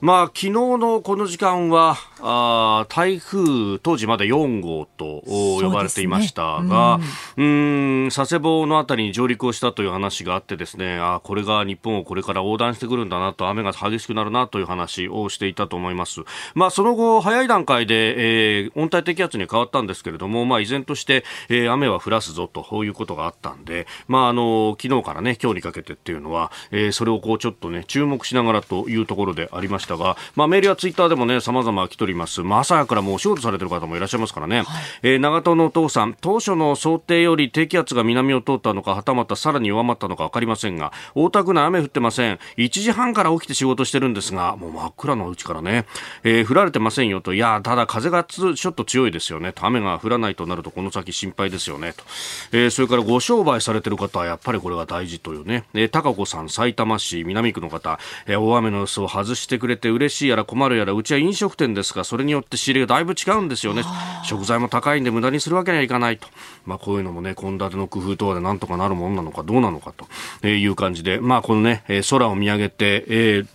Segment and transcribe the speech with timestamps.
[0.00, 7.00] まあ、昨日のこの時間はあ台風当時まで4号と呼ばれていましたが、
[7.36, 16.20] う、ね、ん佐世保のあたりに上陸をしたという話があってですねあこれが日本をこれから横断してくるんだなと雨が激しくなるなという話をしていたと思います、
[16.54, 34.66] まあ、その後早い段階で、えー、温帯低気圧に変わったんですけれども、まあ、依然として、えー、雨は降らすぞということがあったんで、まあ、あの昨日からね今日にかけてっていうのは、えー、それをこうちょっとね注目しながらというところでありましたが、まあ、メールやツイッターでもね様々来ております、まあ、朝からもうお仕事されてる方もいらっしゃいますからね、はい、
[35.02, 42.38] えー、長門のお父さん当初の想定より低気圧が南を通ったのかはたまたさらに弱まったのか分かりませんが大田区内雨降ってません。
[42.56, 45.86] 1時半から起きて仕事してるんですがもう真っ暗のうちからね、
[46.22, 47.34] えー、降られてませんよと。
[47.34, 49.52] いやただ風がちょっと強いですよね。
[49.60, 51.92] 雨が降らないとなるとこの先心配ですよね。
[51.92, 52.04] と、
[52.52, 63.84] えー、それからご商売されてる方はやっぱりこれが大事というね、えー、高子さん埼玉市南区の方、えー、大雨の様子を外してくれて嬉しいやら困るやらうちは飲食店ですがそれによって仕入れがだいぶ違うんですよね。
[64.24, 66.28] 食材も高いんで無駄にするわけにはいかないと、
[66.64, 69.92] まあ、こういうのもね献立の工夫等でなんとかなるものなのかどうなのか
[70.40, 73.46] という感じで、まあ、このね空を見上げて、えー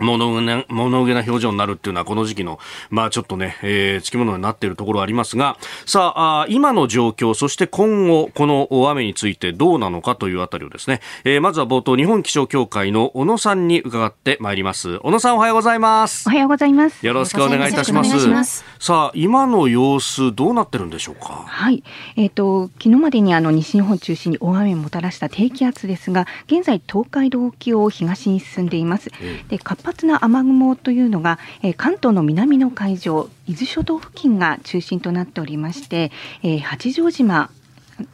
[0.00, 2.58] 物憂な、物憂な表情になるっていうのはこの時期の、
[2.90, 14.98] まあちょっとね、えー、つきものになっているところありますが、さああ、今の状況、そして今後、この大雨についてどうなのかというあたりをですね、えー、まずは冒頭、日本気象協会の小野さんに伺ってまいります。
[14.98, 16.28] 小野さんおはようございます。
[16.28, 17.06] おはようございます。
[17.06, 18.28] よろしくお願いいたします。
[18.28, 21.44] ますさあ、今の様子、どうなってるんでしょうか？
[21.46, 21.82] はい。
[22.16, 29.10] えっ、ー、と、昨日までにあの西日本中心に大雨をもたらした低気圧ですが、現在東海道沖を東に進んでいます。
[29.48, 36.10] で、活発な雨雲というのが、えー、関東の南の海上伊豆諸島付近が中心となっておりまして、
[36.42, 37.50] えー、八丈島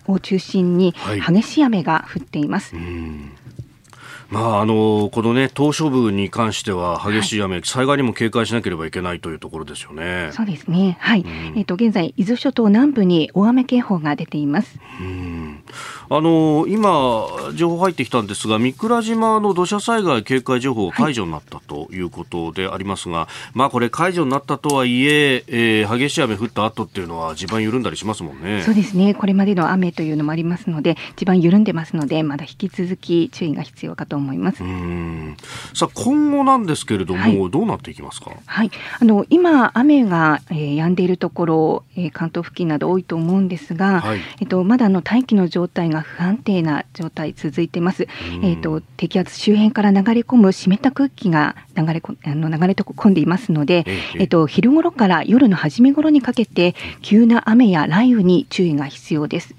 [0.06, 0.94] を中心に
[1.26, 2.76] 激しい雨が降っています。
[2.76, 3.41] はい
[4.32, 10.30] まあ、あのこのね島嶼部に関しては激しい雨、はい、災害にも警戒しなければいけないというところですよね。
[10.32, 10.96] そうですね。
[11.00, 11.20] はい。
[11.20, 14.78] うん、えっ、ー、と現在伊豆諸島南部に大雨警報が出ています。
[15.00, 15.62] うん
[16.08, 28.62] あの今情報入ってきたんですが三倉島の土砂災害警戒情報解除になったということでありますが、はい、まあこれ解除になったとはいええー、激しい雨降った後っていうのは地盤緩んだりしますもんね。
[28.62, 29.14] そうですね。
[29.14, 34.62] これまでの雨というのもありますので地盤緩んでますのでまだ引き続き注意が必要かと思います。
[35.74, 38.30] さあ今後なんですけれども、はい、どうなっていきますか？
[38.46, 48.06] はい、あの今雨が、えー、止んでいるところ、えー、関東付近など多いと思うんですが、はい、えっとまだの大気の状態が不安定な状態続いてます。
[48.42, 53.84] えっと低気圧周辺から流れ込む湿った空気が流れこあの流れ込んでいますので、
[54.18, 59.54] えっと昼頃から夜の初め頃にかけて急な雨や雷雨に注意が必要です。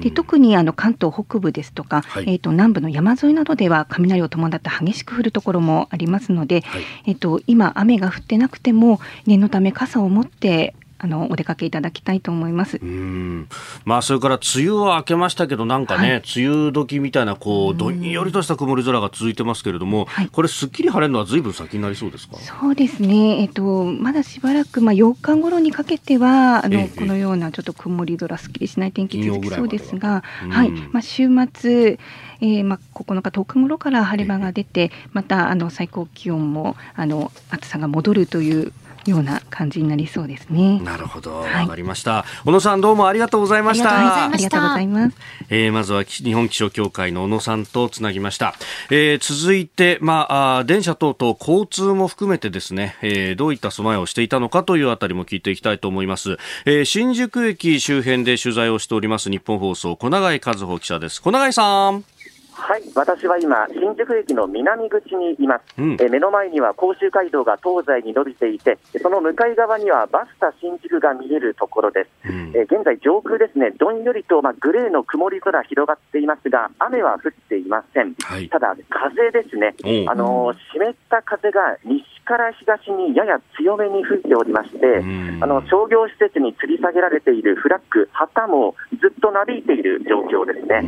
[0.00, 12.78] で特にあの関東北部ですとか、はい、えっと南部の山沿いなどでは雷を伴伴って激しく降るところもありますので、はい、えっと、今、雨が降ってなくても念のため傘を持ってあのお出かけいただきたいと思います。
[12.82, 13.46] うん。
[13.84, 22.36] まあ、それから梅雨は明けましたけど、なんかね、はい、梅雨時みたいなこうどんよりとした曇り空が続いてますけれども、はい、これ、すっきり晴れるのはずいぶん先になりそうですか？
[22.38, 30.70] そうですね、えっと、まだしばらく、まあ、8日頃にかけてはあの、このようなちょっと曇り空、すっきりしない天気続きそうですが、はい。
[30.70, 31.98] まあ、週末、
[32.40, 38.72] えーまあ、9日、10日頃から晴れ間が出て、またあの最高気温もあの暑さが戻るという
[39.06, 40.80] ような感じになりそうですね。
[40.80, 42.24] なるほど、わ、はい、かりました。
[42.44, 43.98] 小野さんどうもありがとうございました。
[43.98, 45.16] ありがとうございます。
[45.50, 48.54] えー、まずは日本気象協会の小野さんとつなぎました。
[48.90, 56.36] えー、続いて、まああ、電車等々交通も含めてですね、えー、どういった備えをしていたのかというあたりも聞いていきたいと思います。
[56.64, 61.20] えー、新宿駅周辺で取材をしております日本放送小永井和穂記者です。
[61.22, 62.13] 小永井さん。
[62.56, 79.74] はい、私は今、新宿駅の南口にいます、うん、え目の前には甲州街道が東西に伸びていて、その向かい側にはバスタ新宿が見えるところです、うん、え現在、上空ですね、どんよりと、まグレーの曇り空広がっていますが、雨は降っていません、はい、ただ、風ですね、
[80.08, 85.04] あの湿った風が西から東にやや強めに吹いておりまして、
[85.40, 90.82] あの商業施設に吊り下げられているフラッグ、旗もずっとなびいている状況ですね、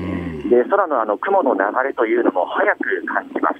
[0.49, 3.57] で空のあの雲の流れというのも早く感じます。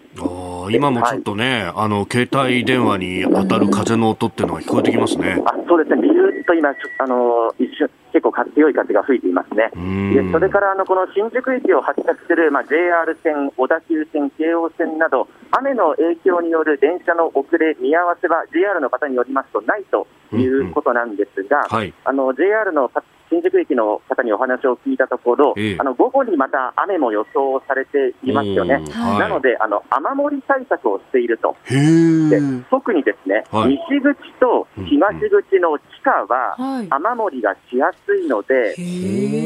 [0.69, 5.41] 今もちょっとね、はい、あの携帯電話に当たる風の音っていうのが聞こえてきますね。
[5.47, 9.69] あそうですね、ビューっと今、あの一瞬結構強い風が吹いていますね。
[10.15, 21.69] でそれからあのこの新宿駅を発着する、まあ、JR 線、小田急線、京王線など、雨の影響による電車の遅れ、見合わせは JR の方によりますとないということなんですが、うんうん。
[21.69, 22.91] はい、あの JR の
[23.31, 32.41] 新宿駅の方にお話を聞いたところ、えー、あの午後にまた雨も予想されていますよね、はい、なのであの雨漏り対策をしていると、で
[32.71, 38.75] 特にですね、はい、西口と東口の地下は雨漏りがしやすいので、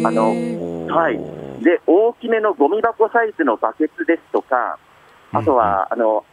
[0.04, 1.18] あのはい、
[1.62, 4.78] で大きめのゴミ箱サイズのバケツですとか、
[5.32, 6.24] あとは、あの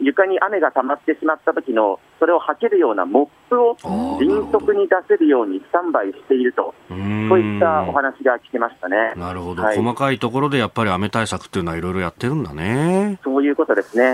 [0.00, 3.76] 床に雨が溜まってしまった時のそれをはけるようなモップを
[4.18, 6.98] 迅速に出せるようにスタンバイしていると、そう
[7.40, 9.14] いったお話が聞けましたね。
[9.16, 13.18] なるほど、はい、細かいところでやっぱり雨対策っていうのはいろいろやってるんだね。
[13.24, 14.12] そういうことですね、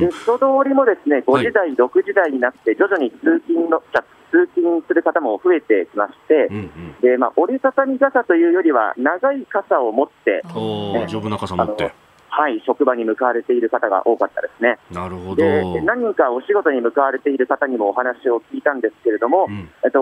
[0.00, 3.82] で人通りもですね5時台、はい、6時台になって、徐々に通勤の
[4.30, 11.92] 通勤する方も増えてきまして、うんうん、でまあ、折りたたみ傘というよりは、長い傘を持って、ね、丈夫な傘持って。
[12.28, 14.78] はい、職場に向かわれている方が多かったですね。
[14.90, 15.36] なるほど。
[15.36, 19.98] で、何人かお仕事に向かわれている方にもお話を聞いたんですけれども、うん、えっと、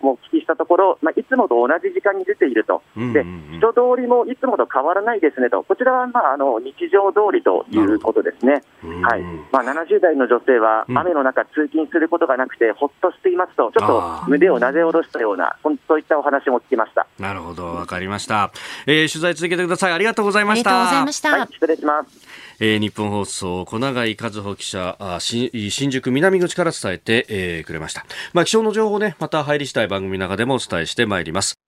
[0.00, 2.82] もう聞きしたところ、まあ、いつもと同じ時間に出ていると。
[2.96, 3.24] で、
[3.58, 5.62] 人通りもいつもと変わらないですねと。
[5.62, 8.62] こちらは、まあ、あの、日常通りということですね。
[9.02, 9.22] はい。
[9.52, 17.06] まあ、70代の女性は、雨の中通勤することがなくて、ほっとしていますと、ちょっと胸をなで下ろしたような、そういったお話も聞きました。
[17.18, 18.50] なるほど、わかりました。
[18.86, 19.92] えー、取材続けてください。
[19.92, 20.70] ありがとうございました。
[20.70, 21.30] ありがとうございました。
[21.30, 22.26] はい、失礼します。
[22.60, 25.50] えー、日本放送小永井和穂記者あ新
[25.92, 31.58] 宿南口から伝えて、えー、くれました、まあ、気象の情報ねまた入り次第番組の中でもお伝えしてまいります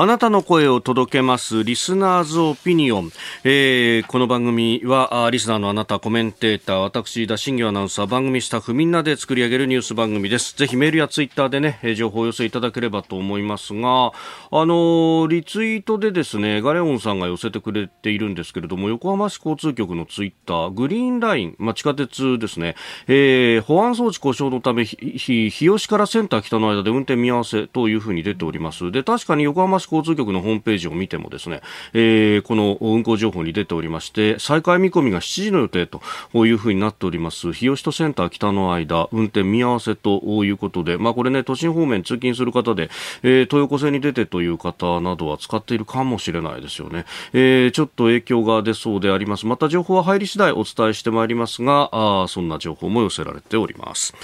[0.00, 3.12] あなたの声を届けますリスナーズオピニオン、
[3.44, 10.56] えー、この番組はリスナーのあなたコメンテーター私田新業アナウンサー番組スタッフみんなで作り上げるニュース番組です。
[10.56, 14.12] ぜひメールやツイッターでね情報を寄せいただければと思いますが
[14.50, 22.74] あのリツイートでですねガレオンさんが寄せてくれているんですけれども横浜市交通局のツイッターグリーンライン、まあ、地下鉄ですね、
[23.06, 28.90] えー、保安装置故障のため日吉からセンター北の間で運転見合わせというふうに出ております。
[28.90, 31.60] で確かに横浜市交通局のホームページを見てもですね、
[31.92, 36.00] えー、この運行情報に出ておりまして再開見込みが7時の予定と
[36.46, 37.52] いうふうになっております。
[37.52, 42.90] 日吉とセンター北の間運転見合わせということで、まあ、これね都心方面通勤する方で、
[43.22, 49.46] えー、東横線に出てという方などは使っているかもしれないですよね、えー、ちょっと影響が出そうであります。
[49.46, 54.14] また情報は入り次第お伝えしてまいりますがあそんな情報も寄せられております、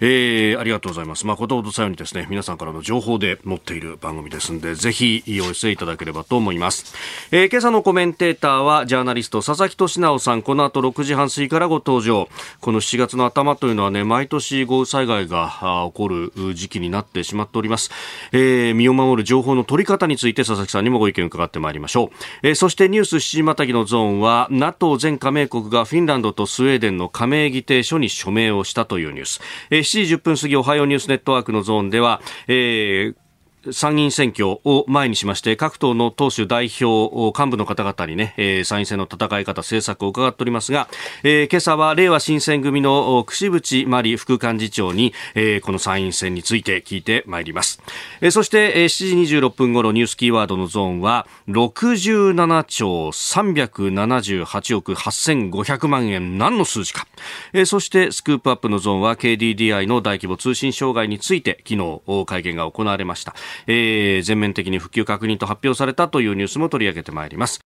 [0.00, 1.26] えー、ありがとうございます。
[1.26, 5.03] まあことほどさようにですね皆さんからの情報で載っている番組ですんでぜひ
[5.42, 6.94] お寄せいただければと思います。
[7.30, 12.28] えー、今朝のコメンテーターはジャーナリスト佐々木俊直さん、この後6時半過ぎからご登場。
[12.60, 17.90] この7月の頭というのはね、毎年豪雨災害が起こる時期になってしまっております。
[18.32, 22.08] えー、身を守る情報の取り方について佐々木さんにもご意見を伺ってまいりましょう。
[22.42, 29.40] えー、そしてニュース7時またぎのゾーンは NATO 全加盟国がフィンランドとスウェーデンの加盟議定書に署名をしたというニュース。
[29.70, 33.23] えー、7時10分過ぎおはようニュースネットワークのゾーンでは、えー
[33.72, 40.88] 参議院選挙を前にしまして各党の党首代表幹部の方々にね、えー、参院選の戦い方政策を伺っておりますが、
[41.22, 47.80] えー、今朝は令和新選組の串渕真理副幹事長に、えー、この参院選について聞いてまいります、
[48.20, 57.06] えー、そして、えー、7時26分頃ニュースキーワードのゾーンは67兆378億8500万円何の数字か、
[57.52, 63.34] えー、そしてスクープアップのゾーンは KDDI の大規模通信障害について昨日会見が行われました。
[63.66, 67.60] えー、全面的に復旧確認と発表されたというニュースも取り上げてまいります。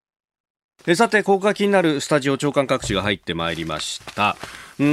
[0.87, 4.37] えさて、ここが気になるスタジオ長官各紙が入ってまいりました。
[4.79, 4.87] うん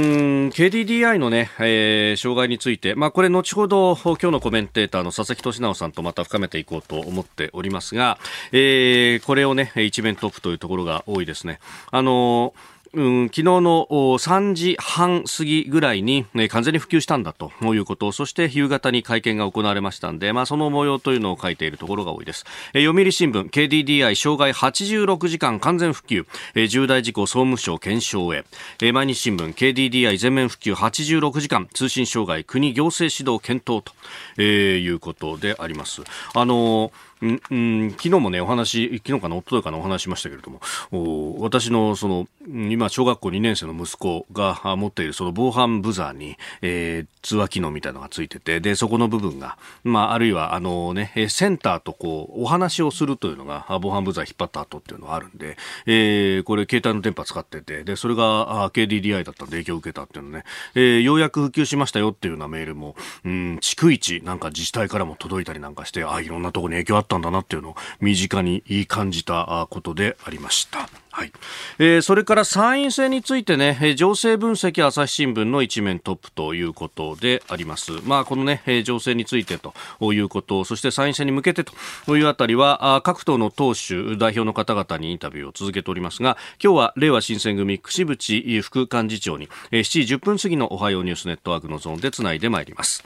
[0.48, 8.18] KDDI のね、えー、障害について、まあ、これ後ほど今日のコメンテーターの佐々木俊直さんとまた深めていこうと思っておりますが、
[8.50, 11.60] えー、これをね、一面トップというところが多いですね。
[11.92, 22.44] あのーうん、昨日の3時半過ぎぐらいに、ね、完全に普及したんだということ、そして夕方に会見が行われましたんで、まあ、その模様というのを書いているところが多いです。
[22.74, 28.44] え読売新聞、KDDI 障害86時間完全復旧、え重大事故総務省検証へ。
[28.82, 33.92] え毎日新聞、KDDI 全面復旧86時間、通信障害国行政指導検討と、
[34.38, 36.02] え、いうことであります。
[36.34, 40.60] あのーうん、昨日もね、お話、昨日かな、夫とかのお話しましたけれども、
[40.92, 55.56] お私の、その、今、小学校2年生の息子が持っているその防犯ブザーに、えー、通話機能みたいなのがついてて、で、そこの部分が、まあ、あるいは、あのね、センターとこう、お話をするというのが、防犯ブザー引っ張った後っていうのがあるんで、
[55.86, 60.44] えー、これ、携帯の電波使ってて、で、それが KDDI だったんで影響を受けたっていうのね、
[60.74, 62.94] えー、ようやく普及しましたよっていうようなメールも、
[63.24, 70.88] うん、逐一、なんか自治体からも届いたりなんかして、あ、いろんなとこに影響あったったんだなっていうのを身近に感じたことでありました。
[71.16, 71.32] はい。
[71.78, 77.92] えー、それから参院選についてねえ、情勢分析朝日新聞の一面トップということであります。
[78.04, 79.72] まあ、このねえ、情勢についてと
[80.12, 93.02] いうこと、そして参院選に向けてというあたりは、あ各党の党首、代表の方々にインタビューを続けておりますが、今日は令和新選組串渕副幹事長にえ、7時10分過ぎのおはようニュースネットワークのゾーンでつないでまいります。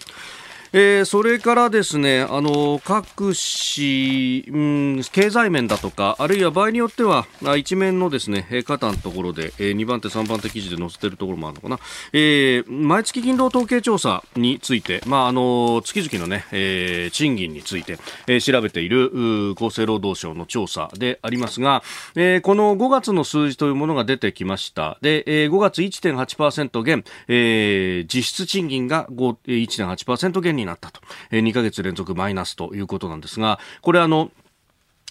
[0.72, 11.80] えー、それからですね、あの、各市、うん、経済面だとか、あるいは場合によっては、一面のですね、肩のところで、えー、2番手、3番手記事で載せてるところもあるのかな。
[12.12, 17.98] えー、毎月勤労統計調査について、まあ、あの、月々のね、えー、賃金について、
[18.28, 19.10] えー、調べている、
[19.56, 21.82] 厚生労働省の調査でありますが、
[22.14, 24.98] えー、この5月の数字というものが出てきました。
[25.02, 31.00] で、えー、5月1.8%減、えー、実質賃金が1.8%減にになったと
[31.30, 31.40] え。
[31.40, 34.30] 2ヶ月連続マイナスということなんですが、これあの、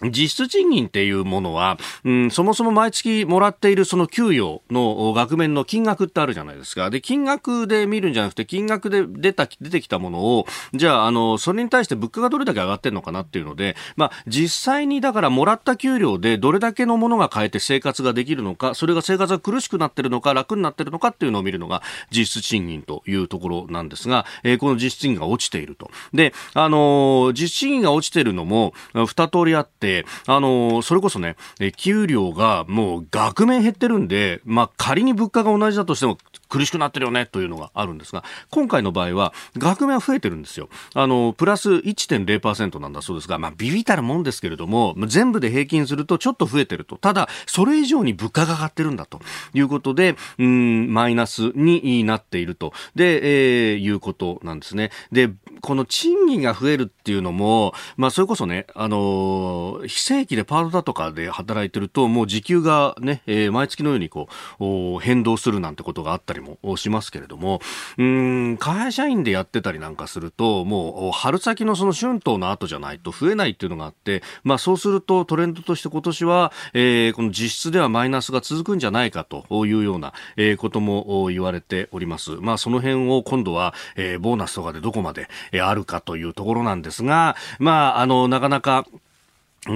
[0.04, 6.90] 実質賃金っていうものは、うん、そもそも毎月もらっているその給与の額面の金額ってあるじゃないですか。
[6.90, 25.92] で、金額で見るんじゃなくて、金額で出た、出てきたものを、じゃあ、あの、それに対して物価がどれだけ上がってるのかなっていうので、まあ、実際にだからもらった給料でどれだけのものが買えて生活ができるのか、それが生活が苦しくなってるのか、楽になってるのかっていうのを見るのが実質賃金というところなんですが、えー、この実質賃金が落ちていると。
[26.14, 29.89] で、あの実質賃金が落ちているのも、二通りあって、、
[30.28, 31.36] あの、それこそね、
[31.78, 36.18] 給料がもう額面減ってるんで、まあ仮に物価が同じだとしても
[36.50, 40.70] 苦しくなってるよねというのがあるんですが、今回の場合は額面は増えてるんですよ。
[40.96, 46.98] あの、プラス1.0%なんだそうですが、まあビビたるもんですけれども、全部で平均するとちょっと増えてると。
[46.98, 49.22] ただ、それ以上に物価が上がってるんだと
[49.54, 52.74] いうことで、うん、マイナスになっていると。
[52.96, 54.92] で、えー、いうことなんですね。
[55.12, 55.30] で、
[55.62, 64.28] この賃金が増えるっていうのも、まあそれこそね、あの、非正規でパートだとかで働いてると、もう時給がね、えー、毎月のようにこ
[64.60, 67.62] う、変動するなんてことがあったりもしますけれども、
[67.98, 80.14] うん、会社員でやってたりなんかすると、もう春先のその春闘の後じゃないと増えないっていうのがあって、まあそうするとトレンドとして今年は、えー、この実質ではマイナスが続くんじゃないかというような、
[80.58, 82.32] ことも言われております。
[82.32, 85.28] まあその辺を今度は、えー、ボーナスとかでどこまで、
[85.62, 88.86] あるかというところなんですが、まあ、あの、なかなか、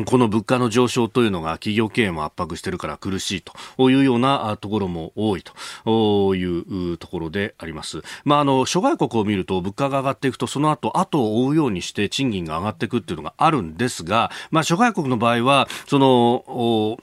[0.06, 8.02] この物価の上昇というのが企業経営も圧迫しているから苦しいというようなところも多いというところであります。
[8.24, 16.98] まあ、あの、諸外国を見ると物価が上がっていくとその後、後を追うようにして賃金が上がっていくっていうのがあるんですが、まあ、諸外国の場合は、その、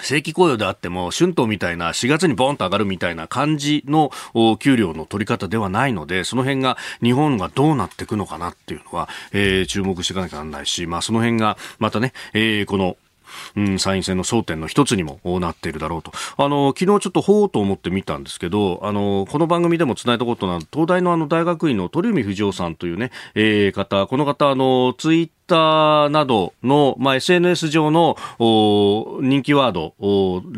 [0.00, 4.10] 正規雇用であっても、春闘みたいな4月にボンと上がるみたいな感じの
[4.58, 12.96] 給料の取り方ではないので、その辺が日本がどうなっていくのかなっていうのは、えー、注目していかなきゃならないし、まあその辺がまたね、えー、この
[13.56, 16.12] うん、参院選の争点の一つにもなっているだろうと。
[16.36, 29.92] あの、昨日ちょっとほうと思って見たんですけど、あの、この番組でも伝えたことのある東大のあの大学院の鳥海藤夫さんというね、えー、方、この方、あの、ツイッターなどの、まあ、SNS 上の人気ワード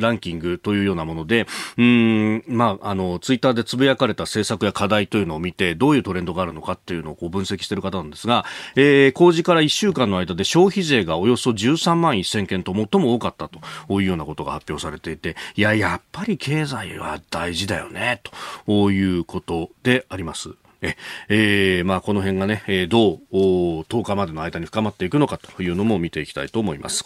[0.01, 8.45] ランキングというようなもので、うん、まあ、あの、ツイッターでつぶやかれた政策や課題というのを見て、どういうトレンドがあるのかっていうのをこう分析している方なんですが、
[8.77, 13.59] えー、公示から1週間の間で消費税がおよそ13万1000件と最も多かったと
[14.01, 18.21] いうようなことが発表されていて、いや、やっぱり経済は大事だよね、
[18.67, 20.51] ということであります。
[20.85, 20.97] え、
[21.29, 27.05] えー、まあ、この辺がね、えー、どう、10日までの間に深まっていくのかというのも見ていきたいと思います。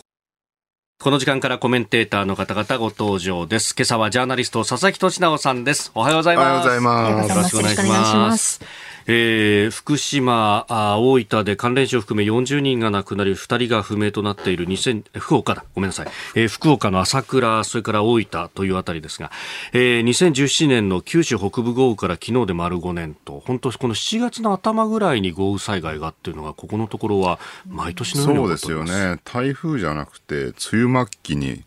[1.00, 3.74] この時間からコメンテーターの方々ご登場です。
[3.76, 5.92] 今朝はジャーナリスト佐々木俊直さんです。
[5.94, 6.46] おはようございます。
[6.46, 7.54] おはようございます。
[7.56, 8.87] よろしくお願いします。
[9.08, 19.30] えー、福島あ、大分で関連死を含め40人が亡くなり、2人が不明となっている2000福岡だ、ごめんなさい、えー、福岡の朝倉、それから大分というあたりですが、
[19.72, 31.64] えー、2017年の九州北部豪雨から昨日で丸5年と、本当この7月の頭ぐらいに豪雨災害がっていうのが、ここのところは毎年のようにそうですよね、台風じゃなくて、梅雨末期に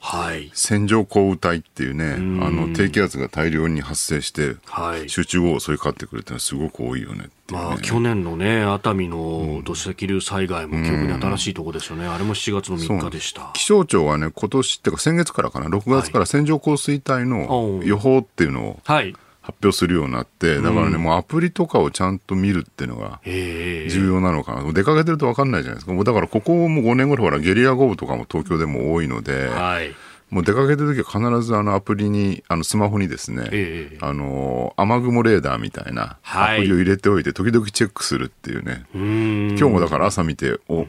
[0.53, 2.17] 線状降雨帯っていうね、はい、あ
[2.51, 7.13] の低気圧が大量に発生して、はい、集中豪雨襲いかかってくるってのはすごく多いよ
[7.51, 7.57] ね。
[7.57, 13.51] まあ、去年のね、熱海の土石流災害も記憶に新しいところですよね、うん、あれも7月の3日でした。
[13.53, 19.15] 気象庁はね、今年っていうか、先月からかな、6月から線状降水帯の予報っていうのを、はい。
[19.41, 24.71] 発表するようになって、だからね、うん、もうアプリとかをちゃんと見るっていうのが重要なのかな。
[24.71, 25.93] 出かけてると分かんないじゃないですか。
[25.93, 29.95] もうだからここも5年ぐらいほらゲリラ豪雨とかも東京でも多いので、はい、
[30.31, 38.85] もう出かけた時は必ずあのアプリに、あのスマホにですね、えー、あの、雨雲レーダーみたいなアプリを入れておいて、時々チェックするっていうね。
[38.93, 40.87] 今日もだから朝見て、お、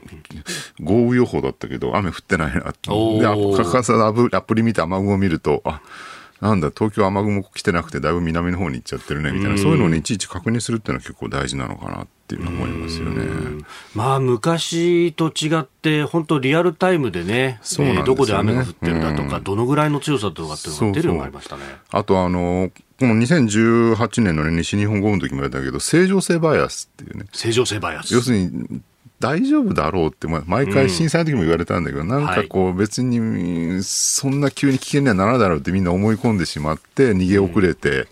[0.81, 2.89] 豪雨予報だったけど、雨降ってないなって。
[2.89, 5.83] で、かかさアプリ見て雨雲を見ると、あ、
[6.43, 13.63] なんだ、東京雨雲来てなくて、だいぶ南の方に行っちゃってるね、みたいな、そういうのを、ね、いちいち確認するっていうのは結構大事なのかなっていうの思いますよね。
[13.95, 21.63] まあ、昔と違って、本当リアルタイムでね、そうねえー、どこで雨が降ってるんだとか、どのぐらいの強さとかっていうのが出るようになりましたね。
[21.63, 27.27] そうそうあと、あの、この2018年の、ね、西日本豪雨の時も言われたけど、正常性バイアスっていうね。
[27.31, 28.13] 正常性バイアス。
[28.13, 28.83] 要するに、
[29.23, 38.09] 大丈夫だろうって、毎回震災の時も言われたんだけど、うん、なんかこう別にそんな急に危険にはならないだろうってみんな思い込んでしまって逃げ遅れて、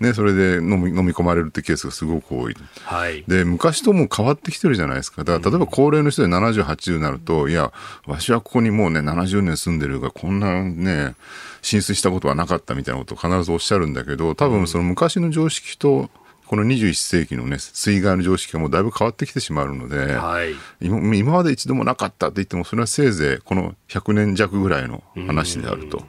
[0.00, 5.24] うん、ね、それで飲み飲み込まれるってケースがすごく多い、はい、で昔とも変わってきてるじゃないですか。
[5.24, 7.72] だから例えば高齢の人で70、80になるといや
[8.06, 11.14] わしはここにもうね70年住んでるがこんなね
[11.62, 16.10] 浸水したことはなかったみたいなことを必ずおっしゃるんだけど多分その昔の常識と
[16.50, 26.02] この21世紀のね、水害の常識がもうだいぶ変わってきてしまうので、はい、今今まで一度もなかったって言っても、それはせいぜいこの100年弱ぐらいの話であると。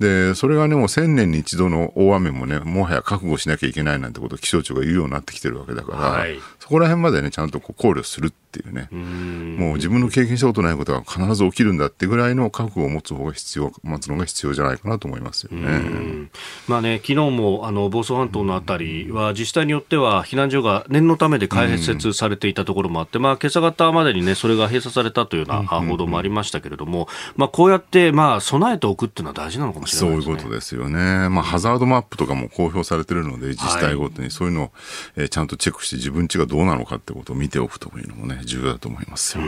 [0.00, 16.28] で、それがね、もう1000年に一度の大雨もね、もはや覚悟しなきゃいけないなんてことを気象庁が言うようになってきてるわけだから、はい、そこら辺までね、ちゃんとこう考慮するっていうね、うもう自分の経験したことないことが必ず起きるんだってぐらいの覚悟を持つ方が必要、待つのが必要じゃないかなと思いますよね。
[16.68, 30.32] まあね、昨日もあの房総半島のあたりは自治体によっては避難所が念のためで開設されていたところもあって、まあ今朝方までにね、それが閉鎖されたというような報道もありましたけれども、まあこうやってまあ備えておくっていうのは大事なのかもしれないですね。
[30.32, 31.28] そういうことですよね。
[31.28, 34.30] まあハザードマップとかも公表されてるので、自治体ごとに。
[34.30, 34.70] そういうのを、
[35.16, 39.10] えー、ちゃんとチェックして自分家がどううなのかってことを見ておくというのもね、重要だと思います。
[39.10, 39.44] ますよ。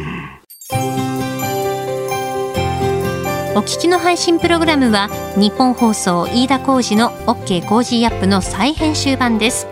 [3.54, 9.66] お聞きの配信プログラムは日本放送飯田浩司の OK コージーアップの再編集版です。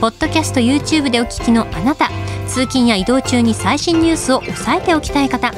[0.00, 2.08] ポッドキャスト YouTube でお聞きのあなた、
[2.48, 5.52] 通勤や移動中に最新ニュースを押さえておきたい方、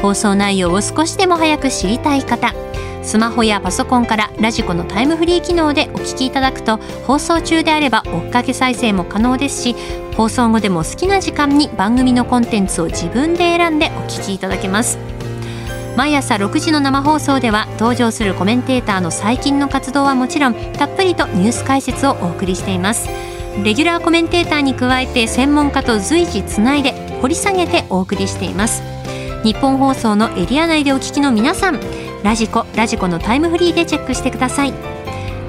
[0.00, 2.54] 放送内容を少しでも早く知りたい方、
[3.02, 9.76] スマホやパソコンから radiko のタイムフリー機能でお聞きいただくと放送中であれば追っかけ再生も可能ですし
[10.16, 14.98] 放送後でも好きな時間に番組のコンテンツを自分で選んでお聞きいただけます。
[15.96, 23.08] 毎朝6時の生放送では登場するコメンテーターの最近の活動はもちろんたっぷりとニュース解説をお送りしています。
[23.64, 28.82] レギュラーコメンテーターに加えて専門家と随時つないで掘り下げてお送りしています。
[29.42, 31.80] 日本放送のエリア内でお聞きの皆さん
[32.22, 34.74] ラジコラジコのタイムフリーでチェックしてください。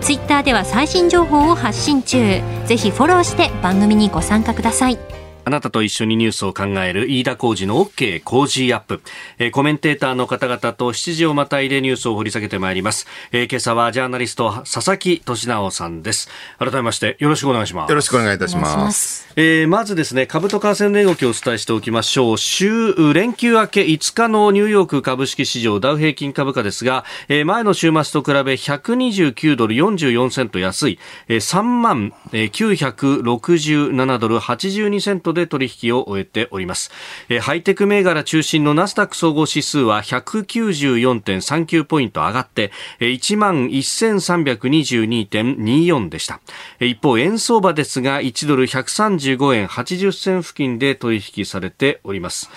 [0.02, 2.42] ツイッターでは最新情報を発信中。
[2.66, 4.98] ぜひフォローして番組にご参加ください。
[5.44, 9.02] あなたと一緒にニュースを考える飯田浩二の OK 工事アップ、
[9.40, 16.30] えー、コメンテーターの方々と7時をまたいでニュースを掘り下げてまいります、えー、今朝はジャーナリスト佐々木俊直さんです。
[16.60, 17.90] 改めましてよろしくお願いします。
[17.90, 19.28] よろしくお願いいたします。
[19.36, 22.38] えー、まずですね株と為替の値動きをお伝えしておきましょう。
[22.38, 36.92] 週連休明け5日のニューヨーク株式市場ダウ平均株価ですが、えー、前の週末と比べ129ドル44セント安い、えー、3万967ドル82セントで取引を終えております。
[37.30, 46.40] えハイテク銘柄中心のナスダック総合指数は194.39ポイント上がって、1万1322.24でした。
[46.80, 52.52] 一方、円相場ですが、1ドル135円80銭付近で取引されております。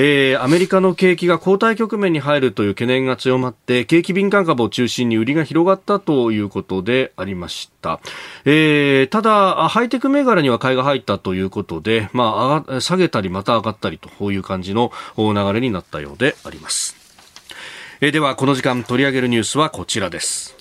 [0.00, 7.98] えー、アメリカの景気が後退局面に入るという懸念が強まって景気敏感株を中心に売りが広がったということでありました、
[8.44, 16.94] えー、ただハイテク銘柄には買いが入ったということで、まあ、下げたりまた上がったりという感じの流れになったようであります、
[18.00, 20.56] え、ではこの時間取り上げるニュースはこちらです。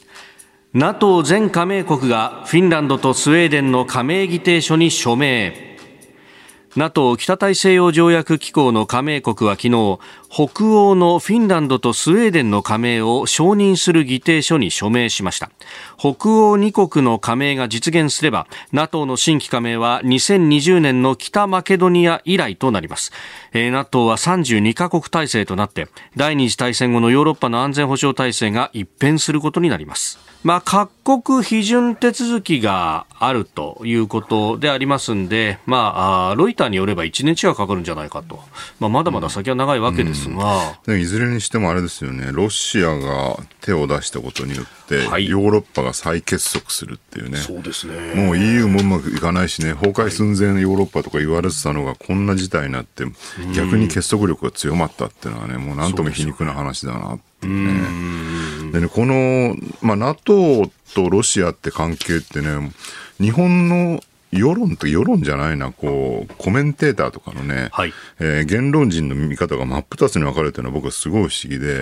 [0.73, 5.76] NATO 全加盟国がフィンランドとスウェーデンの加盟議定書に署名。
[6.75, 9.99] NATO 北大西洋条約機構の加盟国は昨日
[10.29, 15.49] 北欧のフィンランドとスウェーデンの加盟を承認する議定書に署名しました。
[15.97, 23.11] 北欧2国の加盟が実現すれば NATO の新規加盟は2020年の北マケドニア以来となります、
[23.53, 30.19] えー、NATO は32カ国体制となって第二次大戦後のヨーロッパの安全保障体制が一変することになります。
[30.47, 38.39] まあ、各国批准手続きがあるということでありますんで、まあ、ロイターによれば1年近くかかるんじゃないかと、
[38.79, 40.95] まあ、まだまだ先は長いわけですが、うん。
[40.95, 48.15] うん、いずれにしてもあれですよね、ロシアが手を出したことによって、はい、ヨーロッパが再結束するっていうね、そうですね。
[48.15, 53.03] もう EU もうまくいかないしね、崩壊寸前のヨーロッパとか言われてたのが、こんな事態になって、
[53.53, 58.71] 逆に結束力が強まったっていうのはね、もうなんとも皮肉な話だなっていうね。
[58.71, 62.71] でね、この、まあ、NATO とロシアって関係ってね、
[63.19, 63.99] 日本の
[64.31, 71.81] 世論と世論じゃないな、こう、コメンテーターとかのね、はい、えー、言論人の見方が真っ二つに分かれてるのは僕はすごい不思議で、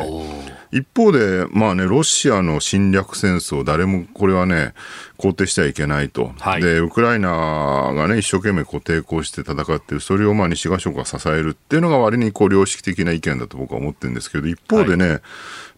[0.71, 4.73] 一方で、まあね、ロシアの侵略戦争、誰もこれはね、
[5.17, 6.33] 肯定してはいけないと。
[6.39, 15.21] はい、で、ウクライナがね、一生懸命こう抵抗して戦ってる、それをまあ西側諸国が支えるっていうのが割にこう良識的な意見だと僕は思ってるんですけど、一方でね、はい、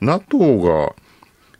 [0.01, 0.93] NATO が、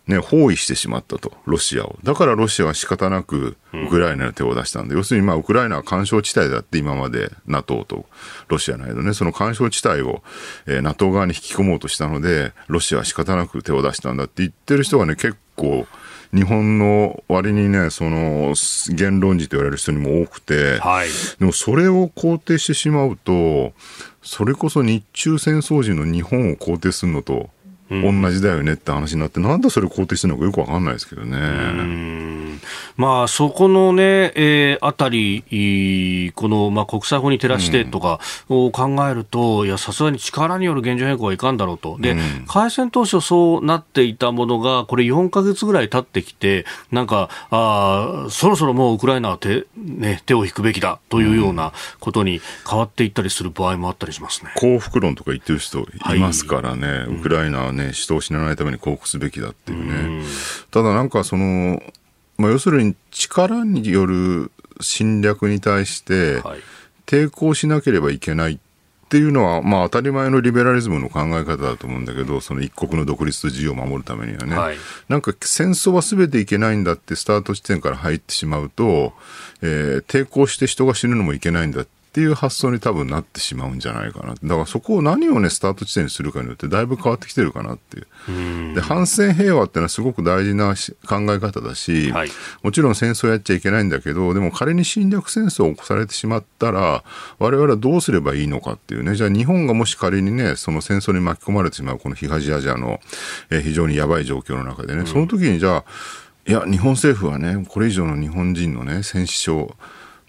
[0.07, 1.97] ね、包囲してしまったと、ロシアを。
[2.03, 8.05] だからロシアは仕方なくウクライナに手を出したんで、うん、要するにまあウクライナは干渉地帯だって今まで NATO と
[8.47, 10.23] ロシアの間ね、その干渉地帯を、
[10.65, 15.85] えー、NATO 側に引き込もうとしたので、ロシアは仕方なく手を出したんだって言ってる人がね、結構、
[16.33, 18.53] 日本の割にね、その
[18.89, 21.07] 言論児と言われる人にも多くて、はい、
[21.39, 23.73] でもそれを肯定してしまうと、
[24.21, 27.49] それこそ日中戦争時の日本を肯定するのと
[27.89, 32.47] 同じだよねって話になって、なんでそれ肯定してるのかよくわかんないですけどね。
[32.97, 38.19] まあ、そこのね、えー、あたり、この、まあ、国際法に照らしてとか
[38.49, 41.97] を考えると、うん、いや、さすがに力による現状変更はいかんだろうと。
[41.99, 54.51] で、うん、開戦当初そうなっていたものが、これ4か月ぐらい経ってきて、なんか、あそろそろもうウクライナは手,、ね、手を引くべきだというようなことに変わっていったりする場合もあったりしますね。
[54.55, 55.79] 幸福論とか言ってる人
[56.13, 60.25] いますからね、はい、ウクライナはね、人を死なないために降伏すべきだっていうね。
[60.71, 61.81] ただなんかその、
[62.37, 66.41] まあ、要するに力による侵略に対して
[67.05, 68.59] 抵抗しなければいけない
[69.07, 79.13] っていうのは、まあ、当たり前のリベラリズムの考え方だと思うんだけど、その一国の独立と自由を守るためにはね、はい、なんか戦争はすべていけないんだってスタート地点から入ってしまうと、
[79.61, 84.33] えー、抵抗して人が死ぬのもいけないんだっっていう発想に多分なってしまうんじゃないかな。
[84.33, 88.73] だからそこを何をね、スタート地点にするかによってだいぶ変わってきてるかなっていう。
[88.73, 90.73] で、反戦平和ってのはすごく大事な
[91.07, 92.29] 考え方だし、はい、
[92.63, 97.03] もちろん戦争やっちゃいけないんだけど、でも仮に侵略戦争を起こされてしまったら、
[97.37, 102.99] 我々はどうすればいいのかっていうね、じゃあ日本がもし仮にね、その戦争に巻き込まれてしまうこの東アジアの、
[103.51, 105.85] えー、非常にやばい状況の中でね、その時にじゃあ、
[106.47, 109.67] いや、日本政府はね、これ以上の日本人のね、戦死傷、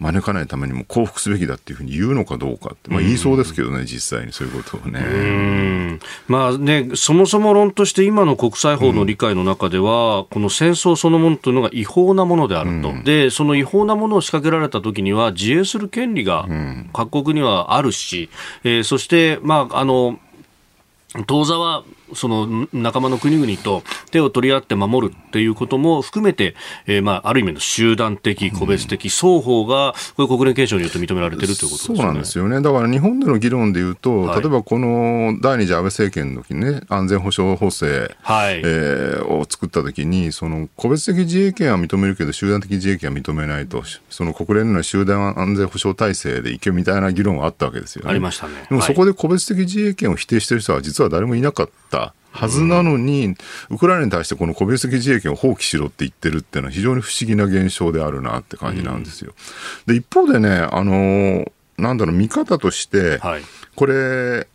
[0.01, 4.33] 招かないためにも降伏すべきだっていうふうに言うのかどうかって、まあ、言いそうですけどね、実際に。
[4.33, 5.99] そういうことをね。
[6.29, 16.47] まあね、そもそも論として今の国際法の理解の中では、うん、この戦争そのものというのが違法なものであると、うん、でその違法なものを仕掛けられたときには、自衛する権利が
[16.93, 18.31] 各国にはあるし、
[18.65, 20.21] うん、えー、そして、まあ、あの
[21.27, 26.55] 当座はその仲間の国々と手を取り合って守るっていうことも含めて、
[26.87, 31.97] えー、まあ、ある意味の集団的、個別的、双方が、これ国連憲章によって認められてるということですね。
[31.99, 32.61] そうなんですよね。
[32.61, 48.11] だから日本での議論でいうと、はい、例えばこの第二次安倍政権の時にね、安全保障法制、はい、えー、を作った時に、その個別的自衛権は認めるけど、集団的自衛権は認めないと、その国連の集団安全保障体制でいけみたいな議論はあったわけですよね。
[48.11, 48.55] ありましたね。
[48.68, 51.98] でもそこで個別的自衛権を否定している人は実は誰もいなかった。
[52.31, 53.35] はずなのに、
[53.71, 59.33] ウクライナに対してこの個別的自衛権を放棄しろって言ってるっていうのは非常に不思議な現象であるなって感じなんですよ。
[59.87, 63.43] で、一方でね、あのなんだろう、見方として、はい、
[63.75, 64.47] これ、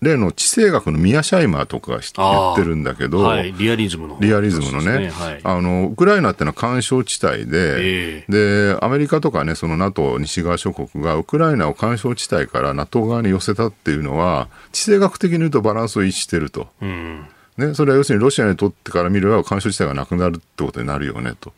[0.00, 4.16] 例の地政学のミア・シャイマーとかが言ってるんだけど、はい、リアリズムの。
[4.20, 16.68] リアリズムのね、はい、あのウクライナってのは干渉地帯で、えー、でアメリカとかね、その NATO 西側諸国がウクライナを干渉地帯から NATO 側に寄せたっていうのは、地政学的に言うとバランスを逸してると。
[16.80, 17.26] うん
[17.58, 21.52] ね、それは要するにロシアにとってから見れば干渉地帯がなくなるってことになるよねと。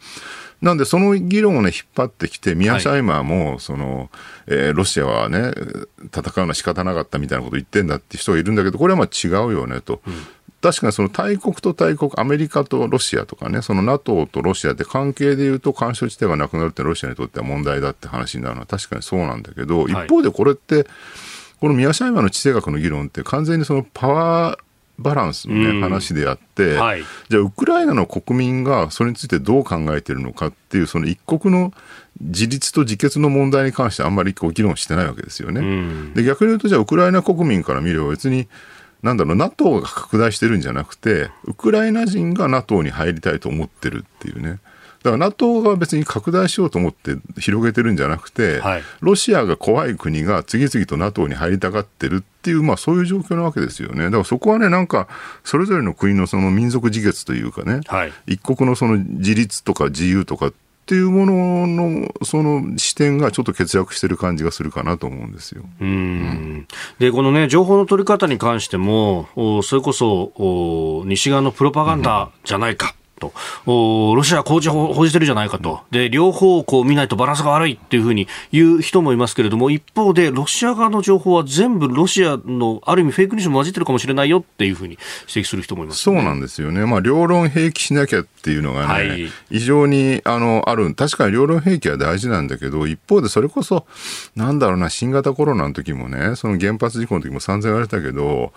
[0.63, 4.11] なんで、その議論をね、引っ張ってきて、ミア・シャイマーも、その、
[4.47, 5.53] えー、ロシアはね、
[6.15, 10.03] 戦うのは仕方なかったみたいなこと言ってんだって人がいるんだけど、これはまあ違うよねと。
[10.07, 10.13] うん
[10.61, 20.85] 確かにその大国と大国、アメリカとロシアとかね、その NATO とロシアって関係でいうと干渉地帯がなくなるってロシアにとっては問題だって話になるのは確かにそうなんだけど、一方でこれって、
[21.61, 24.59] この宮シャイマの地政学の議論って完全にそのパワー
[25.01, 31.73] バランスのね、うん、話であって、はい、じゃあウクライナの国民がそれについてどう考えてるのかっていう、その一国の
[32.21, 35.61] 自立と自決の問題に関してあんまりこう議論してないわけですよね。
[35.61, 38.47] うん、で逆に言うと、じゃあウクライナ国民から見れば別に、
[39.03, 44.59] なんだろう、NATO が拡大してるんじゃなくて、ウクライナ人が NATO に入りたいと思ってるっていうね。
[45.03, 54.05] だから NATO が別に拡大しようと思って広げてるんじゃなくて、はい、ロシアが怖い国が次々と NATO に入りたがってるっていう、まあそういう状況なわけですよね。
[54.05, 55.09] だからそこはね、なんか、
[55.45, 60.53] それぞれの国のその民族自決というかね、はい、一国のその自立とか自由とかっ
[60.91, 65.63] っていうもののその視点がちょっと欠落してる感じがするかなと思うんですよ。
[65.81, 66.67] うん、
[66.99, 69.29] でこのね情報の取り方に関しても
[69.63, 72.97] それこそ西側のプロパガンダじゃないか。
[73.21, 73.33] と、
[73.67, 93.87] ロシアは工事報じてるじゃないかと、で両方こう見ないとバランスが悪いっていうふうに言う人もいますけれども、一方で、ロシア側の情報は全部ロシアのある意味、フェイクニュースも混じってるかもしれないよっていうふうに指摘する人もいます、ね、そうなんですよね、まあ、両論併記しなきゃっていうのがね、はい、非常にあのある、確かに両論併記は大事なんだけど、一方でそれこそ、
[94.35, 98.53] なんだろうな、新型コロナの時もね、その原発事故の時も散々言われたけど、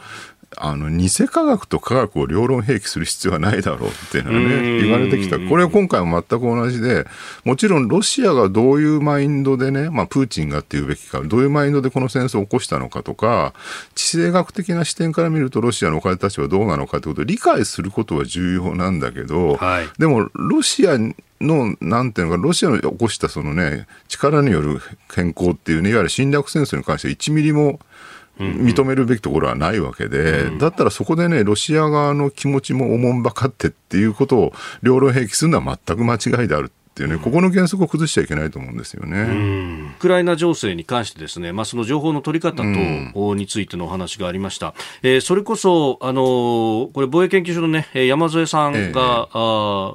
[0.57, 5.37] あの偽科学と科学を両論併記する必要はないだろうっていうのはね言われてきた。
[5.37, 7.05] これは今回も全く同じで
[7.43, 13.53] もちろんロシアがどういうマインドでね、まあ、プーチンがっていうべきかどういうマインドでこの戦争を起こしたのかとか
[13.95, 20.97] 地政学的な視点から見るとロシアの置かれた立場はどうなのかということを理解することは重要なんだけど、はい、でもロシア
[21.43, 24.79] の、なんていうのか、ロシアの起こしたそのね、力による
[25.13, 27.79] 変更っていうね、いわゆる侵略戦争に関しては1ミリも
[28.39, 36.71] 認めるべきところはないわけで、だったらそこでね、ロシア側の気持ちもおもんばかってっていうことを両論併記するのは全く間違いである。
[36.93, 39.93] っていうね、ここの原則を崩しちゃいけないと思うんですよね。
[39.97, 44.75] ウクライナ情勢に関してですね、まあ、その情報の取り方と、についてのお話がありました。
[45.01, 48.91] えー、それこそ、あのー、これ防衛研究所のね、山添さんが、ええ、
[49.33, 49.93] あ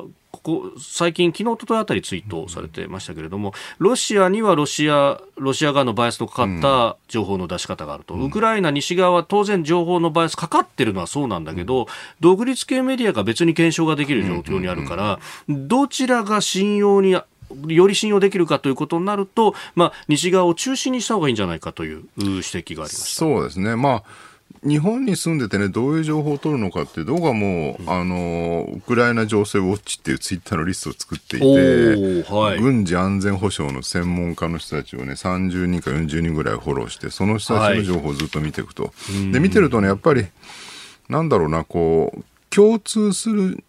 [0.48, 11.86] こ最近、昨日、おとといあたりツイートされてましたけれども、ロシアにはロシア、ロシア側のバイアスのかかった情報の出し方があると、うん、ウクライナ、西側は当然情報のバイアスかかってるのはそうなんだけど、うん、
[12.20, 21.38] 独立系メディアが別に検証ができる状況にあるから、どちらが信用により信用できるかということになると、まあ、西側を中心にした方がいいん。
[21.38, 24.27] じゃないかという指摘がありましたそうですね、まあ
[24.64, 38.84] 日本に住んでてね、どういう情報を取るのかっていう、動画も、うん、あの、ウクライナ情勢ウォッチっていうツイッターのリストを作っていて、はい、軍事安全保障の専門家の人たちをね、30人か40人ぐらいフォローして、その人たちの情報をずっと見ていくと。
[38.84, 38.90] は
[39.28, 40.26] い、で、見てるとね、やっぱり、
[41.08, 43.62] なんだろうな、こう、共通する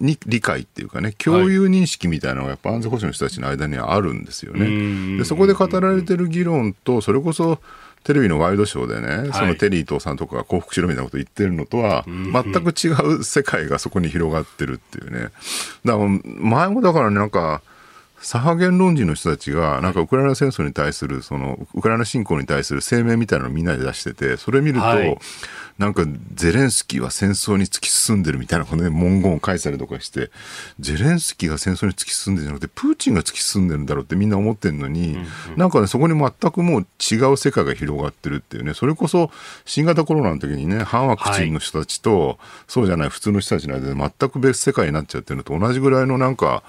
[0.00, 5.18] に理解っていうかね、共有認識みたいなのがやっぱ安全保障の人たちの間にはあるんですよね。
[5.18, 7.60] でそこで語られてる議論と、それこそ、
[8.06, 15.30] テレビのワイドショーでね、はい、そのテリー伊藤さんとかが降伏しろみたいなこと言ってるのとは、全く違う世界がそこに広がってるっていうね。
[15.84, 17.62] だから前もだからね、なんか、
[18.20, 25.18] 左派言論人の人たちが、なんかウクライナ戦争に対する、その、ウクライナ侵攻に対する声明みたいなのをみんなで出してて、それ見ると、はい、
[25.78, 30.30] なんかゼレンスキーは戦争に突き進んでるみたいなこの、ね、文言を書いたりとかして、
[30.80, 35.20] ゼレンスキーが戦争に突き進んでるんじゃなくて、プーチンが突き進んでるんだろうってみんな思ってるのに、うん
[35.52, 39.30] うん、なんかね、そこに全くもう違う世界が広がってるっていうね、それこそ
[39.66, 46.62] 新型コロナの時にね、反ワクチンの人たちと、はい、そうじゃない普通の人たちの間で全く別世界になっちゃってるのと同じぐらいのなんか、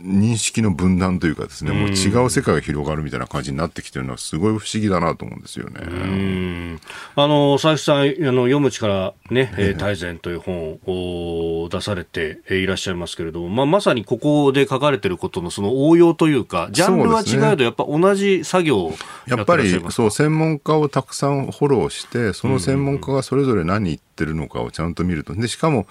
[0.00, 6.78] 認識の分断というかですね、もう違う世界が広がるみたいな感じになってきてるのはすごい不思議だなと思うんですよね。
[7.14, 18.92] あの、佐々木さん、あの、読む力ね、えー、大全という本を出されていらっしゃいますけれども、まあ、まさにここで書かれてることのその応用というか、ジャンルは違えど、やっぱ同じ作業
[19.26, 25.34] やっぱり、そう、専門家をたくさんフォローして、その専門家がそれぞれ何言ってるのかをちゃんと見ると。
[25.34, 25.86] で、しかも、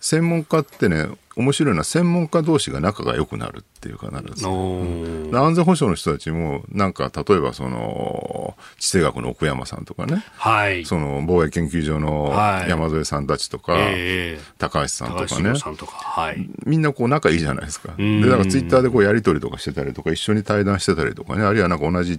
[0.00, 12.32] 専門家ってね、面白いのは専門家同士が仲が良くなるっていうかなるんです、ね、安全保障の人たちも、なんか例えばその地政学の奥山さんとかね、はい、その防衛研究所の
[12.68, 17.94] 山添さんたちとか、はいえー、高橋さんとかね、かはい、みんなこう仲いいじゃないですか。
[17.96, 22.18] で、なんかツイッターでこうやり取りとかしてたりとか、一緒に対談してたりとかね、あるいはなんか同じ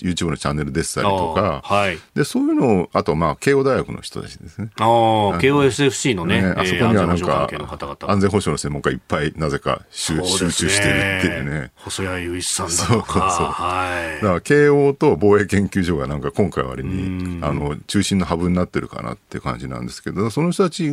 [0.00, 4.70] YouTube のチャンネル出てたりとか、はい、でそういうのを、あとまあ慶応大学の人たちですね。
[4.76, 7.48] 慶応 SFC のね、ねあそこにはなんか
[8.06, 11.72] 安全保障の専門家いっぱいなぜか集,、集中してるっていうね。
[11.76, 13.30] 細谷雄一さんだとか。
[13.30, 13.46] そうそう。
[13.46, 14.22] はい。
[14.22, 20.90] だから慶応と防衛研究所がなんか今回割に、あの、中心のハブになってるかなって感じなんですけど、その人たち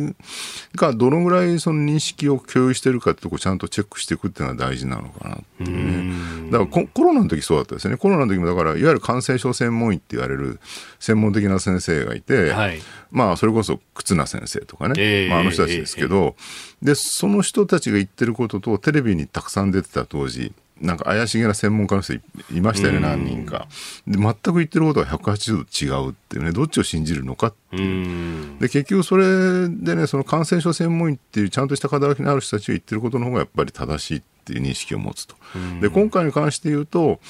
[0.74, 6.50] がどのぐらいその認識を共有してるかってとこちゃんとチェックしていくっていうのは大事なのかなっていうね。
[6.50, 7.96] だからコロナの時そうだったですね。
[7.96, 10.60] コロナの時もだから、いわゆる感染症専門医って言われる
[10.98, 12.80] 専門的な先生がいて、はい、
[13.10, 16.36] まあ、それこそ忽那先生とかね、えー、まあ、あの人たちですけど、
[16.82, 22.20] えー、で、その人たちが言ってることと、テレビにたくさん出てた当時、なんか怪しげな専門家の人い
[22.60, 23.66] ましたよね、何人か。
[24.06, 28.60] で、全く言ってることが180度違うっていうね、どっちを信じるのかっていう。
[28.60, 35.34] で、結局それでね、その感染症専門医っていうちゃんとした肩書きのある人たちが言ってることの方がやっぱり正しいっていう認識を持つと。
[35.80, 37.20] で、今回に関して言うと、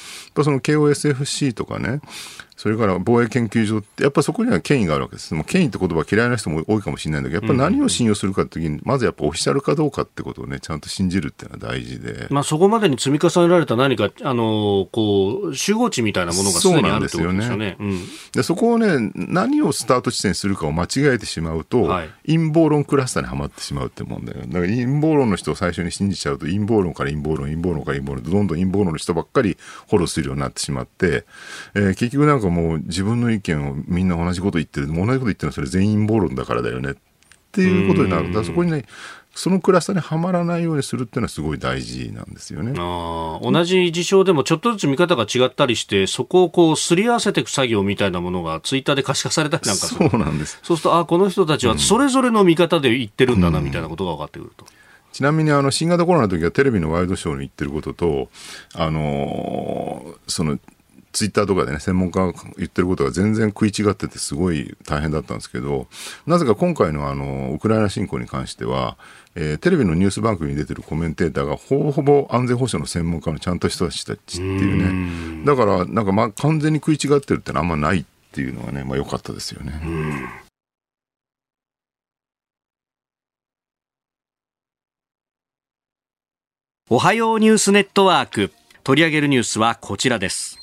[0.42, 2.00] その KOSFC とかね、
[2.58, 5.32] それから防衛研究所って、やっぱそこには権威があるわけです。
[5.32, 12.26] もう権威って言葉嫌いな人も多いかもしれないんだけど、やっぱ何を信用するかって時に、まずやっぱオフィシャルかどうかってことをね、ちゃんと信じるっていうのは大事で。
[12.30, 17.76] まあそこまでに積み重ねられた何か、あの、こう、集合値みたいなものがすでにあるってことですよね。
[18.32, 29.56] でそこをね、何をスタート地点にするかを間違えてしまうと、はい、陰謀論クラスターにはまってしまうって問題だから陰謀論の人を最初に信じちゃうと、陰謀論から陰謀論、陰謀論から陰謀論どんどん陰謀論の人ばっかり
[29.88, 31.24] フォローするようになってしまって、
[31.76, 36.94] えー、結局なんかもう自分の意見をみんな同じこと言ってる、同じこと言ってるのはそれ全員暴論だからだよねっ
[37.52, 38.32] ていうことになる。
[38.32, 38.84] だそこにね、
[39.34, 42.72] そのクラスターにはまらないようにするっていうのはすごい大事なんですよね。
[42.76, 50.58] あ同じ事象でもちょっとずつ見方が違ったりして、そこをこうすり合わせていく作業みたいなものがツイッターで可視化されたりなんかそうなんです。
[50.62, 54.66] そうすると、あこの人たちはそれぞれの見方で言ってるんだなみたいなことが分かってくると。
[54.68, 54.78] うん
[55.10, 58.28] ちなみにあの新型コロナの時はテレビのワイドショーに言ってることと、
[58.74, 60.58] あのー、その
[61.12, 65.88] ツイッターとかでね、専門家が言ってることが全然食い違っててすごい大変だったんですけど、
[66.26, 68.96] なぜか今回のあの、ウクライナ侵攻に関しては、
[69.34, 75.44] えー、テレビのニュース番組に出てるコメンテーターがほぼほぼ安全保障の専門家のちゃんと人たちっていうね。
[75.44, 79.72] だから、なんかまあ完全に食い違ってるってのはあんまないっていうのはね、まあ良かったですよね。
[86.90, 88.50] おはようニュースネットワーク。
[88.82, 90.57] 取り上げるニュースはこちらです。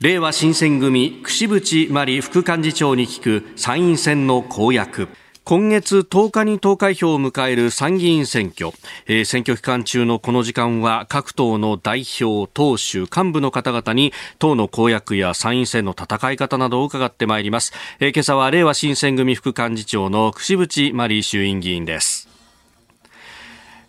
[0.00, 5.08] 令和新選組、櫛渕真理副幹事長に聞く参院選の公約。
[5.44, 8.72] 今月10日に投開票を迎える参議院選挙、
[9.06, 22.26] えー、選挙期間中のこの時間は各党の代表、党首、幹部の方々に党の公約や参院選の戦い方などを伺ってまいります、えー、今朝は令和新選組副幹事長の櫛渕真理衆院議員です。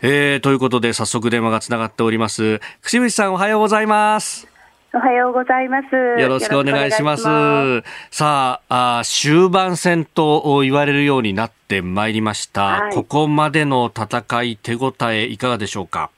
[0.02, 2.60] えー、ということで早速電話がつながっております。
[2.82, 4.55] 串渕さんおはようございます。
[4.96, 6.22] おはようございます。
[6.22, 7.28] よろしくお願いします。
[7.28, 12.62] ますさああ、終盤戦と言われるようになってまいりました。
[12.64, 16.12] はい、ここまでの戦い、手応えいかがでしょうか？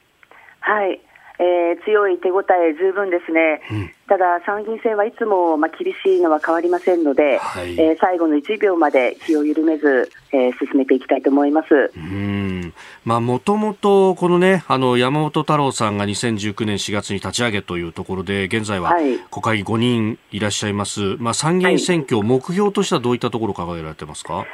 [0.60, 1.02] はい。
[1.40, 11.92] えー、強い手応え十分ですね、うん、ただ参議院選はいつも、まあ、厳しいのは変わりませんので、はい、えー、最後の1秒まで気を緩めず、えー、進めていきたいと思います。
[13.06, 18.96] もともとこのねあの山本太郎さんが2019年4月に立ち上げというところで現在は
[19.32, 24.46] 国会議5人いらっしゃいます、はい、まあ、参議院選挙、目標としてはどういったところ考えられてますか？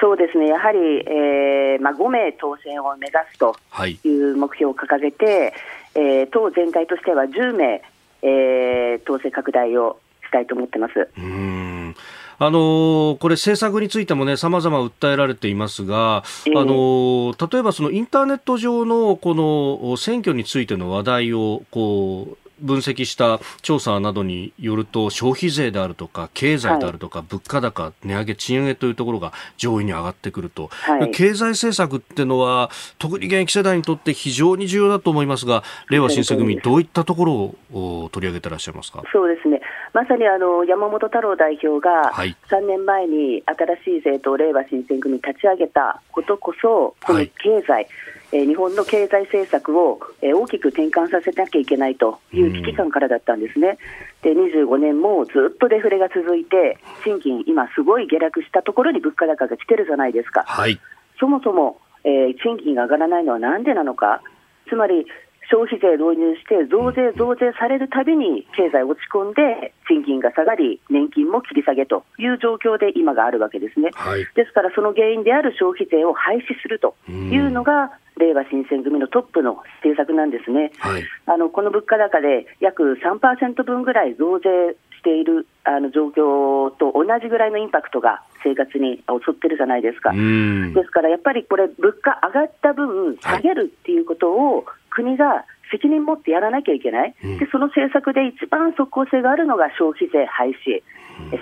[0.00, 4.08] そうですね、やはり、えーまあ、5名当選を目指すとい。
[4.08, 5.52] う目標を掲げて、はい
[5.98, 7.82] えー、党全体としては10名、
[8.22, 11.08] えー、当選拡大をしたいと思ってます。
[11.18, 11.94] うん
[12.40, 39.02] あのこれ、政策についてもね、さまざま訴えられていますが、えー、あの例えばそのインターネット上のこの選挙についての話題をこう分析した調査などによると消費税であるとか経済であるとか、物価高、値上げ、賃上げというところが上位に上がってくると、はい、経済政策っていうのは特に現役世代にとって非常に重要だと思いますが令和新選組、どういったところを取り上げてらっしゃいますか？
[39.12, 39.60] そうですね。
[39.92, 47.88] まさにあの山本太郎代表が3年前に新しい政党、令和新選組立ち上げたことこそ、この経済、はい
[48.30, 53.78] え日本の経済政策を、え大きく転換させなきゃいけないという危機感からだったんですね。
[54.22, 60.44] で25年もずっとデフレが続いて、賃金、今、すごい下落したところに物価高が来てるじゃないですか。
[60.46, 60.78] はい、
[61.18, 64.22] そもそも、えー、賃金が上がらないのはなんでなのか、
[64.68, 65.06] つまり
[65.50, 90.12] 消費税導入して増税、増税されるたびに経済落ち込んで賃金が下がり年金も切り下げという状況で今があるわけですね、はい、ですからその原因である消費税を廃止するというのがれいわ新選組のトップの政策なんですね、はい、あのこの物価高で約3%分ぐらい増税しているあの状況と同じぐらいのインパクトが生活に襲ってるじゃないですか。
[90.12, 100.82] ですからやっぱりこれ、物価上がった分、下げるっていうことを国が責任持ってやらなきゃいけない、でその政策で一番即効性があるのが消費税廃止、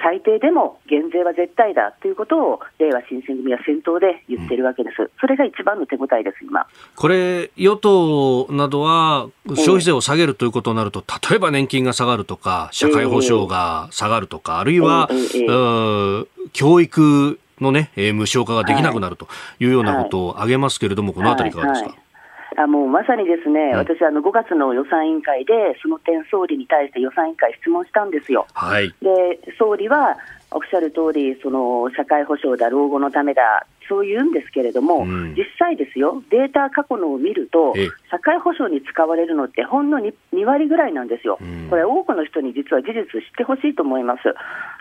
[0.02, 6.66] 最低でも減税は絶対だということを、れいわ新選組は先頭で言ってるわけです、それが一番の手応えです、今。
[6.96, 15.10] これ、与党などは消費税を下げるということになると、例えば年金が下がるとか、社会保障が下がるとか、あるいは、
[16.54, 19.28] 教育のね、無償化ができなくなると
[19.60, 21.88] いうようなことを挙げますけれども、このあたりいかがですか？
[21.88, 22.05] はいはい
[22.56, 28.46] あもうまさにですね、はい、私、あの5月の予算委員会で、その点、総理に対して予算委員会質問したんですよ。
[28.54, 30.16] はい、で総理は
[30.52, 37.74] おっしゃる通り、その社会保障だ、老後のためだ、そう言うんですけれども、うん、実際ですよ、データ過去のを見ると、
[38.10, 44.20] 社会保障に使われるのってほんの 2, 2割ぐらいなんですよ、うん、これ、多くの人に実は事実知ってほしいと思います。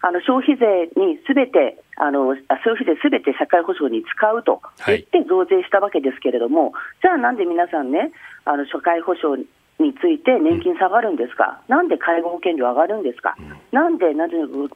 [0.02, 8.12] あの消費税にすべてあの消費税すべて社会保障に使うと言って増税したわけですけれども、はい、じゃあなんで皆さんね、
[8.44, 9.40] あの社会保障
[9.80, 14.70] について年金下がるんですか、うん、なんで介護保険料上がるんですか、うん、なんで75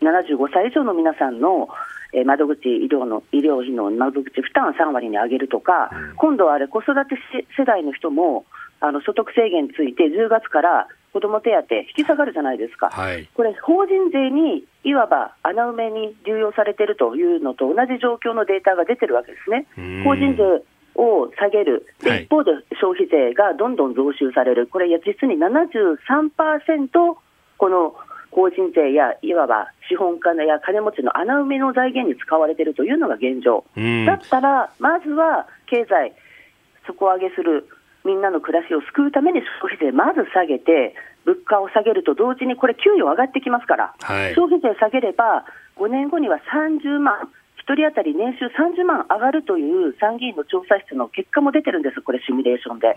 [0.51, 1.69] 歳以上の皆さんの
[2.11, 7.15] え窓口医療の医療費の窓口負担3割に上げるとか、うん、今度はあれ子育て
[7.57, 8.45] 世代の人も
[8.81, 19.65] あの所得制限ついて10月から子ども手当引き下がるじゃないですか、はい、これ、法人税にいわば穴埋めに流用されているというのと同じ状況のデータが出てるわけですね。
[20.03, 20.43] 法人税
[20.95, 27.17] を下げる、一方で消費税がどんどん増収される、これ、実に73%、
[27.57, 27.95] この
[28.31, 33.65] 法人税やいわば資本家や金持ちの穴埋めの財源に使われているというのが現状、
[34.05, 36.13] だったら、まずは経済、
[36.85, 37.67] 底上げする、
[38.05, 40.95] みんなの暮らしを救うために消費税まず下げて、
[41.25, 45.45] 物価を下げると同時に、これ、給与上がってきますから、はい、消費税下げれば、
[45.77, 47.29] 5年後には30万、
[47.67, 52.95] 1人当たり年収30万上がるという参議院の調査室の結果も出てるんです、これ、シミュレーションで。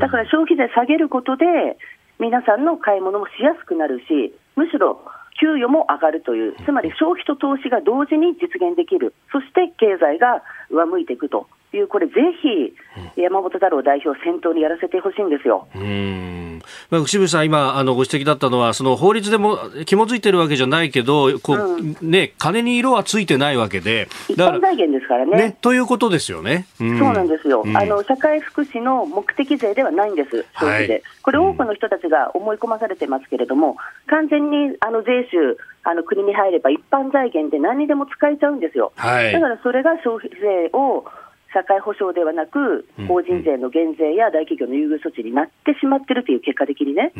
[0.00, 1.76] だから消費税下げることで、
[2.18, 5.00] 皆さんの買い物もしやすくなるし、むしろ
[5.40, 12.74] 給与も上がるという、つまり消費と投資が同時に実現できる、そして経済が上向いていくという、これ、ぜひ
[13.16, 15.68] 山本太郎代表、先頭にやらせてほしいんですよ。
[15.74, 25.36] うんまあ、渋さん、今あのご指摘だったのは、その法律でも紐づいてるわけじゃないけど、こう、うん、ね、金に色はついてないわけで、一般財源ですからね。
[25.36, 26.66] ねということですよね。
[26.80, 28.02] うん、そうなんですよ、うん、あの。
[28.02, 38.92] 社会福祉の目的税ではないんです、消費税、はい、これ、多くの人たちが思い込まされてますけれども、完全にあの税収、あの国に入れば一般財源で何にでも使えちゃうんですよ。
[38.96, 41.06] はい、だからそれが消費税を
[41.52, 47.12] 社会保障ではなく、法人税の減税や大企業の優遇措置になってしまってるという結果的にね、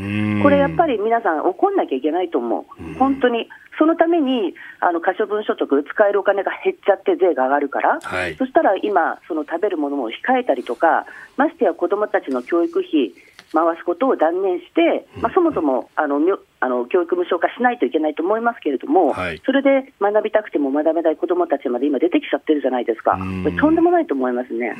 [0.42, 11.06] これやっぱり皆さん、怒んなきゃいけないと思う、本当に、そのためにあの可処分所得、使えるお金が減っちゃって税が上がるから、はい、そしたら今、その食べるものも控えたりとか、
[11.36, 13.12] ましてや子どもたちの教育費、
[13.52, 16.20] 回すことを断念して、まあ、そもそもあの
[16.60, 24.76] あの教育無償化しないといけないと思いますけれども、はい、それで学びたくても学べない子どもたちまで今、出てきちゃってるじゃないですか、これとんでもないと思いますね。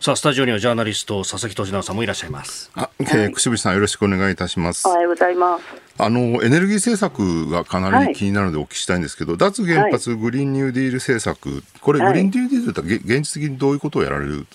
[0.00, 2.70] さあ、スタジオにはジャーナリスト、佐々木俊直さんもいらっしゃいます。
[2.74, 4.86] あ、えー、串さん、よろしくお願いいたします。
[4.86, 5.64] おはようございます。
[5.98, 14.46] あの、エネルギー政策がかなり気になるのでお聞きしたいんですけど、はい、脱原発グリーンニューディール政策、これ、グリーンニューディールって現実的にどういうことをやられる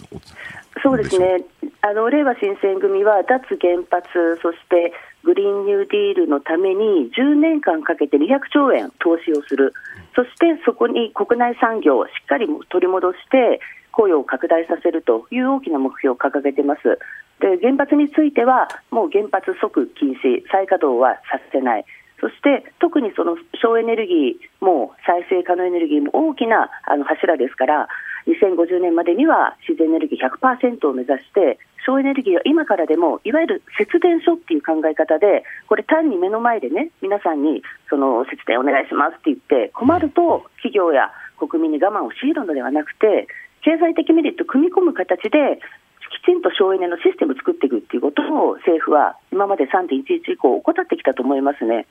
[0.84, 1.44] そうですね。
[1.88, 4.12] あの、令和新選組は脱原発、
[4.42, 4.92] そして
[5.24, 9.74] グリーンニューディールのために10年間かけて200兆円投資をする。
[10.14, 13.62] そしてそこに国内産業をしっかり取り戻して
[13.92, 17.00] 雇用を拡大させるという大きな目標を掲げています。
[17.40, 21.86] で原発についてはもう原発即禁止、再稼働はさせない。
[22.20, 27.88] そして特にその省エネルギーも再生可能エネルギーも大きなあの柱ですから
[28.28, 43.28] 2050年までには自然エネルギー100%を目指して省エネルギーは今からでもいわゆる節電所っていう考え方でこれ単に目の前でね皆さんにその節電お願いしますって言って困ると企業や国民に我慢を強いるのではなくて
[43.64, 45.62] 経済的メリットを組み込む形で
[46.08, 51.86] きちんと省エネのシステムを作っていくっていうことを政府は今まで3.11以降怠ってきたと思いますね。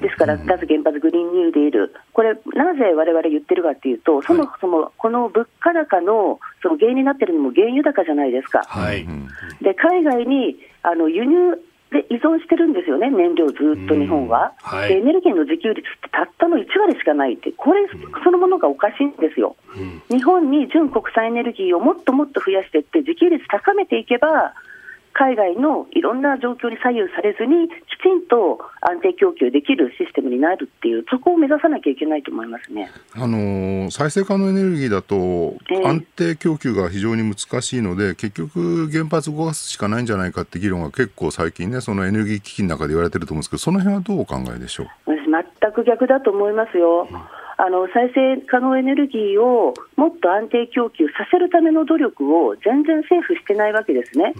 [0.00, 8.62] ですから、脱原発、グリーンニューディール、これ、なぜわれわれ言ってるかというと、そもそもこの物価高のその原因になっているのも原油高じゃないですか。
[8.66, 9.06] はい、
[9.62, 11.58] で海外にあの輸入
[11.90, 17.86] で依存してるんですよね、燃料ずっと日本は、はい、エネルギーの自給率ってたったの1割しかないって、これ
[18.24, 24.54] そのものがおかしいんですよ、うん、日本に純国産エネルギーをもっともっと増やしていって、自給率高めていけば、
[25.18, 35.56] 海外のいろんな状況に左右されずに、きちんと安定供給できるシステムになるっていう、そこを目指さなきゃいけないと思いますね、あの再生可能エネルギーだと、
[35.86, 44.86] 安定供給が非常に難しいので、結局、原発動かすしかないんじゃないかって議論が結構最近ね、そのエネルギー危機の中で言われてると思うんですけど、その辺はどうお考えでしょう？
[45.06, 45.24] 私、
[45.60, 47.08] 全く逆だと思いますよ。
[47.10, 47.18] うん
[47.58, 54.34] あの再生可能エネルギーをもっと安定供給させるための努力を全然政府してないわけですね。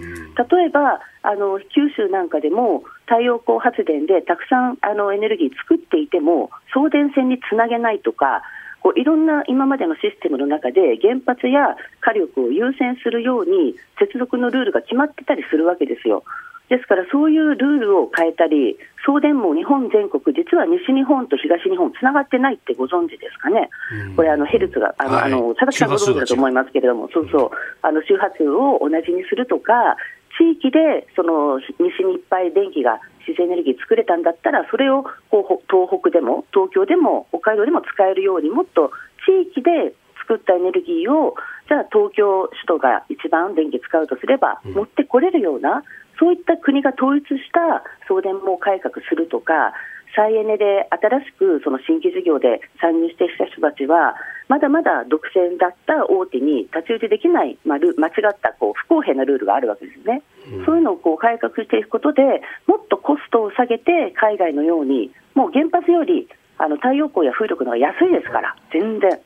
[0.49, 8.43] 例えばあの九州なんかでも太陽光発電でたくさんあのエネルギー作っていても送電線につなげないとか
[8.81, 16.23] こういろんな今までのシステムの中で原発や火力を優先するように接続のルールが決まってたりするわけですよ。
[16.69, 23.69] ですからそういうルールを変えたり、送電網、日本全国、実は西日本と東日本、つながってないってご存知ですかね、
[24.09, 27.51] うん、これ、あのヘルツが、あの、はい、あの佐々木さんご存知だと思いますけれども、そうそう、
[27.81, 29.95] あの周波数を同じにするとか、
[30.37, 38.91] 地域でその西にいっぱい電気が自然エネルギー作れたんだったら、それを東北でも東京でも北海道でも使えるように、もっと
[39.25, 41.35] 地域で作ったエネルギーを、
[41.67, 45.83] じゃあ東京、首都が一番電気使うとすれば、持ってこれるような、
[46.19, 49.73] そういった国が統一した送電網改革するとか、
[50.17, 54.17] 再エネで新しくその新規事業で参入してきた人たちは、
[54.49, 62.23] まだまだ独占だった大手に太刀打ちできない、まあ、間違ったこう不公平なルールがあるわけですね、うん、そういうのをこう改革していくことで、
[62.65, 69.19] もっとコストを下げて、海外のように、もう原発よりあの太陽光や風力の方が安いですから、全然。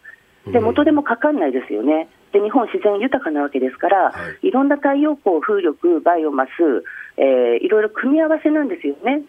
[0.52, 2.10] で元でもかかんないですよね。
[2.32, 6.50] で日本、自然豊かなわけですから、はい、いろんな太陽光、風力、バイオマス、
[7.18, 9.24] えー、いろいろ組み合わせなんですよね、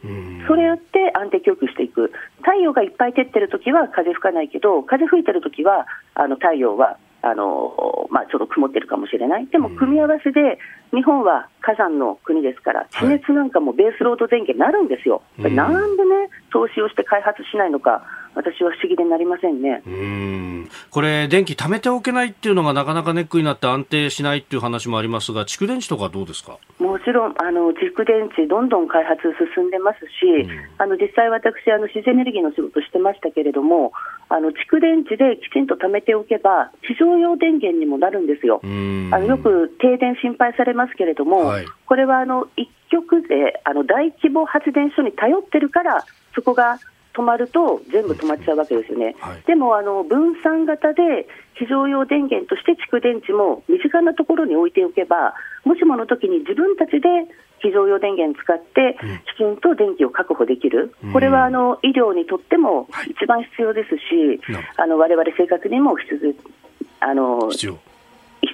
[0.46, 10.59] それやって安定供給していく、太陽がいっぱい照ってるときは風吹かないけど、風吹いてるときはあの太陽はあのまあ、ちょっと曇ってるかもしれない、でも組み合わせで、
[10.92, 18.05] 日本は火山の国ですから、地熱なんかもベースロード電源になるんですよ、はい、なんでね、投資をして開発しないのか、
[18.35, 19.83] 私は不思議でなりませんね。
[19.87, 20.68] うん。
[20.91, 26.59] これ、電気貯めておけないっていうのがなかなかネックになって安定しないっていう話もありますが、蓄電池とかどうですか？
[26.78, 29.20] もちろん、あの蓄電池、どんどん開発
[29.55, 33.93] 進んでますし、うん、あの実際、私あの、自然エネルギーの仕事してましたけれども、
[34.28, 38.61] あの蓄電池できちんと貯めておけば、非常用電源にもなるんですよ。
[38.64, 46.05] あのよく停電心配されますけれども、はい、これはあの一極であの大規模発電所に頼ってるから、
[46.35, 46.78] そこが
[47.15, 55.35] 止まると全部止まっちゃうわけですよね、はい、でもあの分散型で非常用電源として蓄電池も身近なところに置いておけば、
[55.65, 57.29] もしもの時に自分たちで
[57.61, 58.99] 非常用電源使って、
[59.35, 64.41] きちんと電気を確保できる、これはあの医療にとっても一番必要ですし、
[64.79, 66.35] われわれ生活にも必要
[67.01, 67.79] あの必要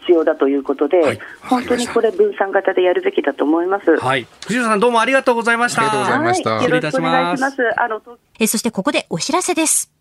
[0.08, 3.96] 必要だということで、はい、本当にこれ、分散型でやるべきだと思います。
[3.98, 5.82] はい、藤野さん、どうもありがとうございました。
[5.82, 6.50] ありがとうございました。
[6.54, 7.56] はい、よろしくお願いします。
[7.76, 8.00] あの
[8.40, 9.92] えそしてここでお知らせです。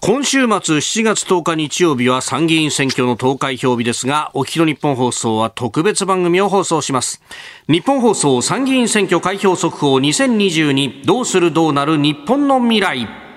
[0.00, 7.22] 今週末7月10日日曜日は参議院選挙の投開票日ですが、お聞きの日本放送は特別番組を放送します。
[7.68, 13.29] 日本放送参議院選挙開票速報2022どうするどうなる日本の未来。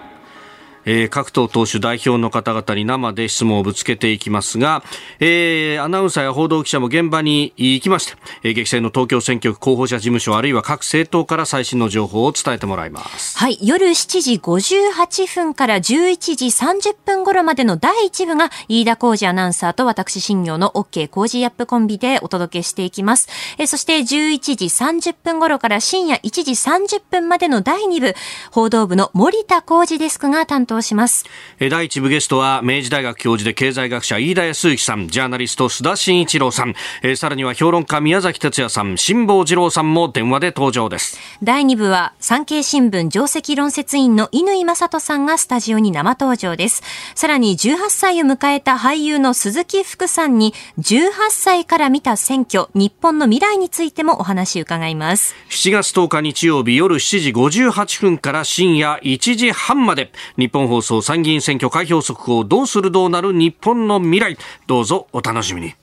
[0.85, 4.83] えー、各党党首代表の方々に生で質問をぶつけていきますが、
[5.19, 8.13] えー、アナウンサーや報道記者も現場に行きまして、
[8.43, 13.37] えー、激戦の東京選挙区候補者事務所あるいは各政党から最新の情報を伝えてもらいます。
[13.37, 23.29] はい、夜7時58分から11時30分頃までの第1部が飯田浩二アナウンサーと私新業の OK 工事アップコンビでお届けしていきます。
[23.57, 28.15] えー、そして11時30分頃から深夜1時30分までの第2部、
[28.51, 31.25] 報道部の森田浩二デスクが担当答します。
[31.59, 41.17] 第一部ゲストは明治大学教授で経済学者飯田康之さんジャーナリスト須田慎一郎さん、えさらには評論家宮崎哲也さん辛坊治郎さんも電話で登場です。
[41.41, 46.83] 第二部は産経新聞上席論説員の乾正人さんがスタジオに生登場です。
[47.15, 55.35] さらに18歳を迎えた俳優の鈴木福さんに18歳から見た選挙日本の未来についてもお話伺います。
[55.49, 64.37] 7月10日日曜日夜7時58分から深夜1時半まで日本本放送参議院選挙開票速報どうするどうなる日本の未来。
[64.67, 65.75] どうぞお楽しみに。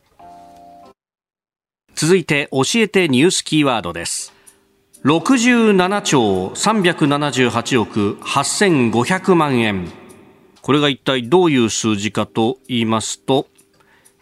[1.95, 4.33] 続いて教えてニュースキーワードです。
[5.05, 9.89] 67兆378億8500万円。
[10.62, 13.47] これが一体どういう数字かと言いますと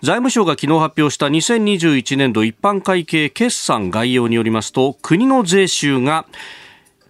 [0.02, 6.26] 財務省が昨日発表した2021年度一般会計決算概要によりますと国の税収が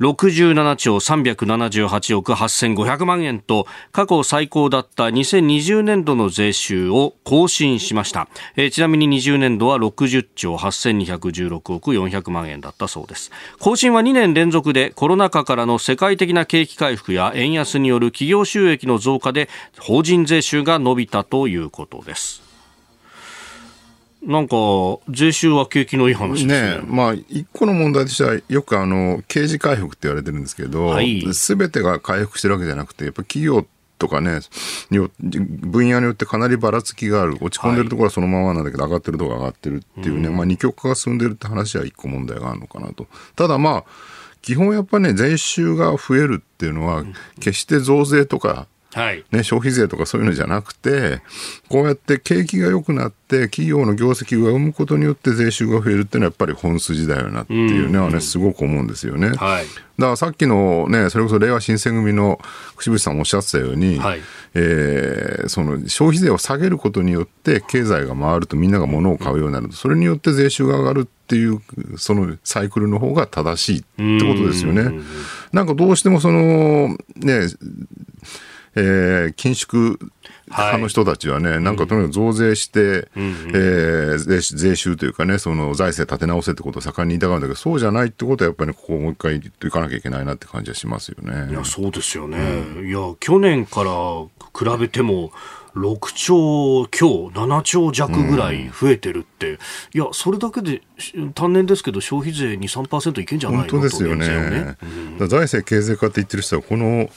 [0.00, 13.32] 67兆378億8500万円と過去最高だった2020年度の税収を更新しました、えー、ちなみに20年度は60兆8216億400万円だったそうです。
[13.58, 22.47] 更新は2年連続でコロナ禍からの世界的な景気回復や円安による企業収益の増加で法人税収が伸びたということです。
[24.28, 24.56] なんか、
[25.08, 26.78] 税収は景気のいい話ですね。
[26.80, 30.94] ねまあ、一個の問題としては、よくあの、刑事回復って言われてるんですけど、
[31.32, 33.66] す、べ、てが回復してるわけじゃなくて、やっぱ企業
[33.98, 34.40] とかね、
[34.90, 37.38] 分野によってかなりばらつきがある。
[37.40, 43.06] 落ち込んでるところはそのままなんだけど、上がってるところは上がってるっていうね、まあ、二極化が進んでるって話は一個問題があるのかなと。
[43.34, 43.84] ただまあ、
[44.42, 47.04] 基本やっぱね、税収が増えるっていうのは、
[47.40, 51.20] 決して増税とか、はい、ね、消費税とかそういうのじゃなくて、
[51.68, 59.28] こうやって景気が良くなって、企業の業績が生むことによって税収が増えるっていうのはやっぱり本筋だよなっていうのはね、すごく思うんですよね。
[59.28, 59.66] はい、
[59.98, 62.40] だからさっきのね、それこそ令和新選組の
[62.76, 64.20] 串渕さんもおっしゃってたように、はい、
[64.54, 69.68] えー、その消費税を下げることによって経済が回るとみんなが物を買うようになる。
[69.68, 71.60] と、それによって税収が上がるっていう、
[71.98, 73.82] そのサイクルの方が正しいっ
[74.20, 74.98] てことですよね。
[75.52, 77.48] なんかどうしてもその、ね、
[78.78, 79.98] えー、緊縮
[80.46, 91.50] 派の人たちはね、はい、なんかとにかく増税して、うん、えー、税税収というかね、その財政立て直せってことを盛んに言いたがるんだけど、そうじゃないってことは、やっぱり、ここをもう一回言っていかなきゃいけないなって感じはしますよね。
[91.50, 92.38] いや、そうですよね。
[92.38, 93.90] うん、いや、去年から
[94.54, 95.32] 比べても、
[95.74, 99.58] 6兆強、7兆弱ぐらい増えてるって、うん、い
[100.04, 100.82] や、それだけで
[101.34, 103.64] 単年ですけど、消費税2、3%いけんじゃないの？
[103.68, 104.28] 本当ですよね。
[104.28, 104.76] ね。
[105.18, 107.08] うん、財政形成化って言ってる人は、この、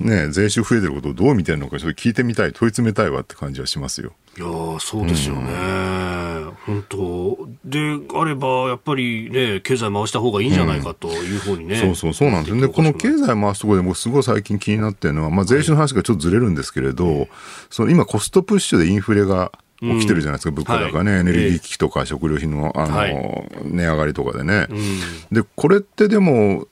[0.00, 4.12] ね、税収増えてることをどう見てるのか、それ聞いてみたい、問い詰めたいわって感じはしますよ。
[4.36, 4.46] いや
[4.80, 5.52] そうですよね。
[6.66, 7.48] 本当。
[7.64, 7.78] で
[8.14, 17.28] あれば、やっぱりね、経済回した方がいいんじゃないかというふうにね、うん、そうそうそうなんですで、この経済回すところで、僕、すごい最近気になってるのは、まあ、税収の話がちょっとずれるんですけれど、はい、
[17.70, 19.52] その今、コストプッシュでインフレが
[19.98, 23.14] 起きてるじゃないですか、物価高ね、はい、エネルギー危機とか食料品のあの、はい、
[23.64, 26.66] 値上がりとかでね、うん、でこれってでも、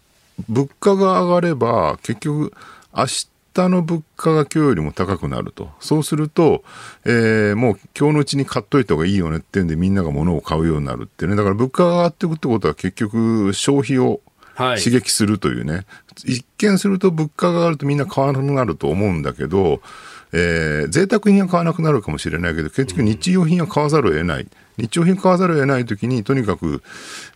[0.49, 2.53] 物価が上がれば、結局、
[2.95, 5.71] 明日日の物価が今日よりも高くなると。
[5.81, 6.65] そうすると、
[7.05, 11.37] えー、もう今日のうちに買っといた方がいいよねっていうんでみんなが物を買うようになるってね。
[11.37, 14.21] だから物価が上がっていくってことは結局消費を
[14.57, 15.85] 刺激するというね、はい、
[16.33, 19.81] 一見すると物価が上がるとみんな買わなくなると思うんだけど、
[20.33, 24.47] えー、贅沢品は買わなくなるかもしれないけど、結局日用品は買わざるを得ない。
[24.79, 26.83] 日用品買わざるを得ないときに、とにかく、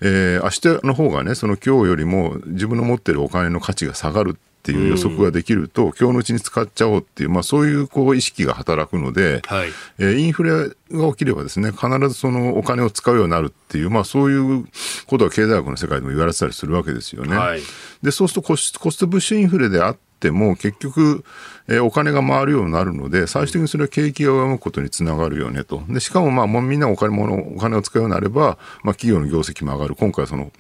[0.01, 9.69] えー、明日の方がね、その今日よりも自分の持ってるお金の価値が下がるっていう予測ができると、今日のうちに使っちゃおうっていう、まあ、そういうこう意識が働くので、はい、
[9.99, 10.51] えー、インフレ
[10.91, 14.67] が起きればですね、必ずそのお金を使うようになるっていう、まあ、そういう
[15.07, 17.37] ことは経済学の世界でも言われてたりするわけですよね。
[17.37, 17.61] はい、
[18.03, 21.25] でそうするとコスコストプッシュインフレであっても結局、
[21.69, 30.51] えー、お金が回るようになるので最終的にそれは景気が上向くことにつながるよねとでしかもまあもうみんなお金もお金を使うようになれば、まあ、企業の業績も上がる今回その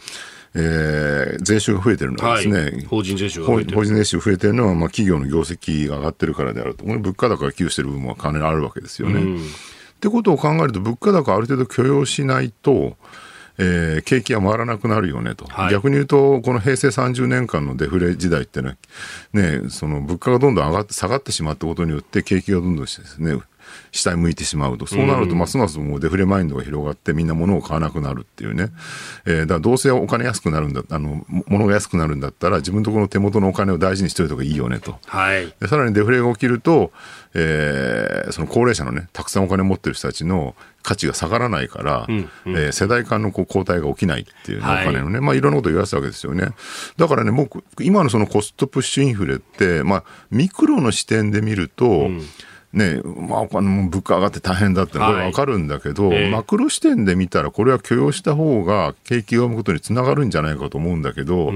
[0.58, 3.76] えー、税収が増えてるのはですね、はい、法人税収が増えてる。
[3.76, 6.86] 法人税収増えてるのは、まあ、企業の業績が上がってるからであると。
[6.86, 9.20] 物価高が寄与してる部分はかなりあるわけですよね。
[9.20, 9.40] うん、っ
[10.00, 12.96] てことを考えると、物価高ある程度許容しないと、
[13.58, 18.76] えー、景気は回らなくなるよねと、はい、逆に言うと、この平成30年間のデフレ時代ってね、
[19.32, 23.38] ねその物価がどんどん上がって下がってしまったことによって、景気がどんどんですね、
[23.92, 24.86] 下に向いてしまうと。
[24.86, 28.70] そうなると、ますますもうデフレマインドが広がって、みんな物を買わなくなるっていうね。
[29.24, 34.98] えー、だからどうせお金安くなるんだ、あの、物が安くなるんだったら、自分のところの手元のお金を大事にしておいた方がいいよねと。
[35.06, 35.54] はい。
[35.60, 36.92] でさらにデフレが起きると、
[37.34, 46.48] えー、その高齢者のね、たくさんお金を持ってる人たちの価値が下がらないから、うんうん、えー、世代間のこう交代が起きないっていう、ね、はい、お金のね、まあいろんなこと言わせたわけですよね。
[46.96, 52.22] だからね、僕、今のそのコストプッシュインフレって、まあ、ミクロの視点で見ると、うん
[52.76, 56.24] ね、まあ、物価上がって大変だってこれわかるんだけど、はいえ。
[56.26, 61.52] ー、マクロ視点で見たらこれは許容した方が景気が生むことにつながるんじゃないかと思うんだけど、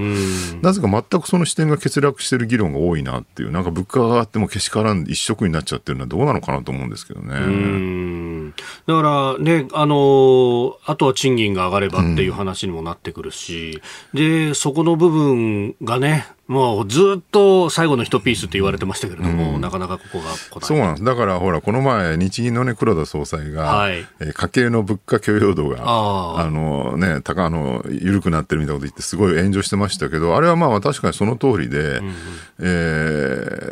[0.62, 8.54] なぜか全くその視点が欠落してる議論が多いなっていう、なんか物価が上がってもけしからん一色になっちゃってるのはどうなのかなと思うんですけどね。
[8.86, 13.82] だからね、あの、あとは賃金が上がればっていう話にもなってくるし、
[14.14, 20.34] うん、で、そこの部分がね、もうずっと最後の一ピースって言われてましたけれども、うん、なかなかここが。
[20.66, 21.04] そうなんです。
[21.04, 32.14] だからほら、この前、日銀のね、黒田総裁が、はい、えー、家計の物価許容度が、あのね、高、あの、緩くなってるみたいなこと言って、すごい炎上してましたけど、あれはまあ確かにその通りで、うん、
[32.58, 32.64] え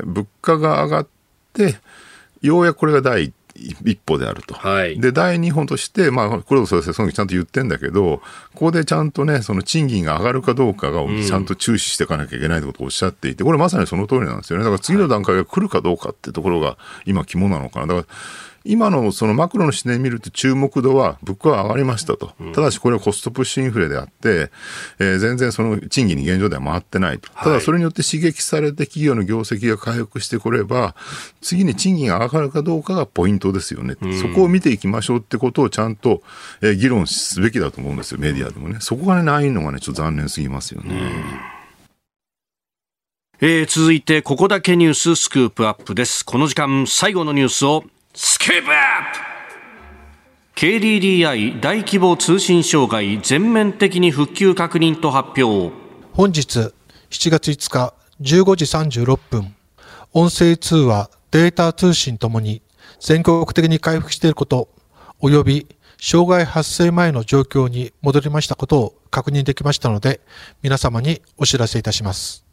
[0.03, 1.09] ー、物価が上がっ
[1.53, 1.79] て、
[2.43, 3.35] ようやくこれが第一
[3.85, 4.55] 一歩であると。
[4.55, 8.19] はい、で、第二歩として、まあ、黒田総裁、その時ちゃんと言ってんだけど、
[8.55, 14.65] ここでちゃんとね、その賃金が上がるかどうかがちゃんと注視していかなきゃいけないってことをおっしゃっていて、これまさにその通りなんですよね。
[14.65, 17.87] だから次の段階が来るかどうかってところが今肝なのかな。
[17.95, 18.15] だから
[18.65, 22.33] 今のそのマクロの視点で見ると注目度は物価は上がりましたと。
[22.55, 24.51] ただしこれはコストプッシュインフレであって、
[24.99, 27.31] えー、全然その賃金に現状では回ってないと。
[27.33, 30.95] ただそれによって刺激されて企業の業績が回復してこれば、
[31.41, 33.97] 次に賃金が上がるかどうかがポイントですよね。
[34.21, 36.23] そこを見ていきましょうってことをちゃんと、
[36.61, 38.79] えー、議論すべきだと思うんですよ、メディアでもね。
[38.81, 41.59] そこがね、ないのがね、ちょっと残念すぎますよね。
[43.41, 46.25] えー、続いて、ここだけニューススクープアップです。
[46.25, 47.85] この時間、最後のニュースを
[48.21, 49.13] スクープアッ
[50.53, 55.73] プ KDDI 大規模通信障害全面的に復旧確認と発表
[56.15, 56.73] 本日
[57.11, 59.55] 7月5日15時36分
[60.13, 62.61] 音声通話、データ通信ともに
[62.99, 64.69] 全国的に回復していること、
[65.23, 65.69] 及び
[66.01, 70.21] 障害発生前の状況に戻りましたことを確認できましたので、
[70.61, 72.45] 皆様にお知らせいたします。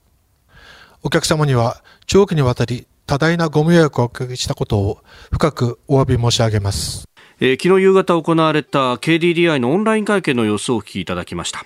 [1.01, 4.99] お客様には長期にわたり多大なご迷惑をおかけしたことを
[5.31, 7.07] 深くお詫び申し上げます。
[7.39, 11.65] えー、昨日夕方行われた KDDI のオンライン会見の様子をお聞きいただきました。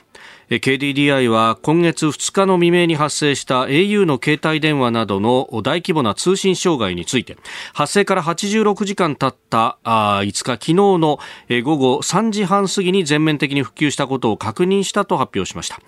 [0.50, 7.38] KDDI は今月2日の未明に発生した au の携帯電話などの大規模な通信障害について
[7.74, 11.20] 発生から86時間経った5日昨日の
[11.64, 15.80] 午後3時半過ぎに全面的に復旧したことを確認したと発表しました。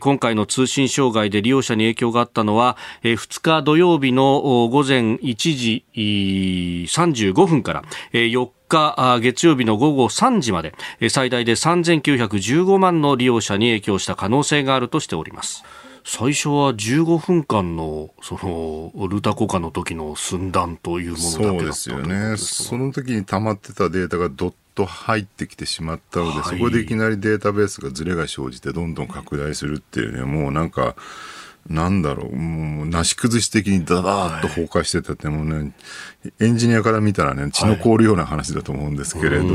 [0.00, 10.74] 今回の通信障害で利用者に影響があったのは2日土曜日の午前1時35分から4日日月曜日の午後3時まで
[11.08, 15.64] 最大で3915万の利用者に影響した可能性があるとしております。
[16.04, 22.36] 最初は15分間のそのルタコカの時の寸断というものだけだそうですよね。
[22.38, 30.96] その時に溜まってたデータがどっと入ってきてしまったので、はい、そこでいきなりデータベースがずれが生じてどんどん拡大するっていうねもうなんか
[31.70, 35.72] なんだろう、もう、なし崩し的にダダーッと崩壊してたって、もうね、
[36.40, 39.46] エンジニアから見たらね、血の凍るような話だと思うんですけれど、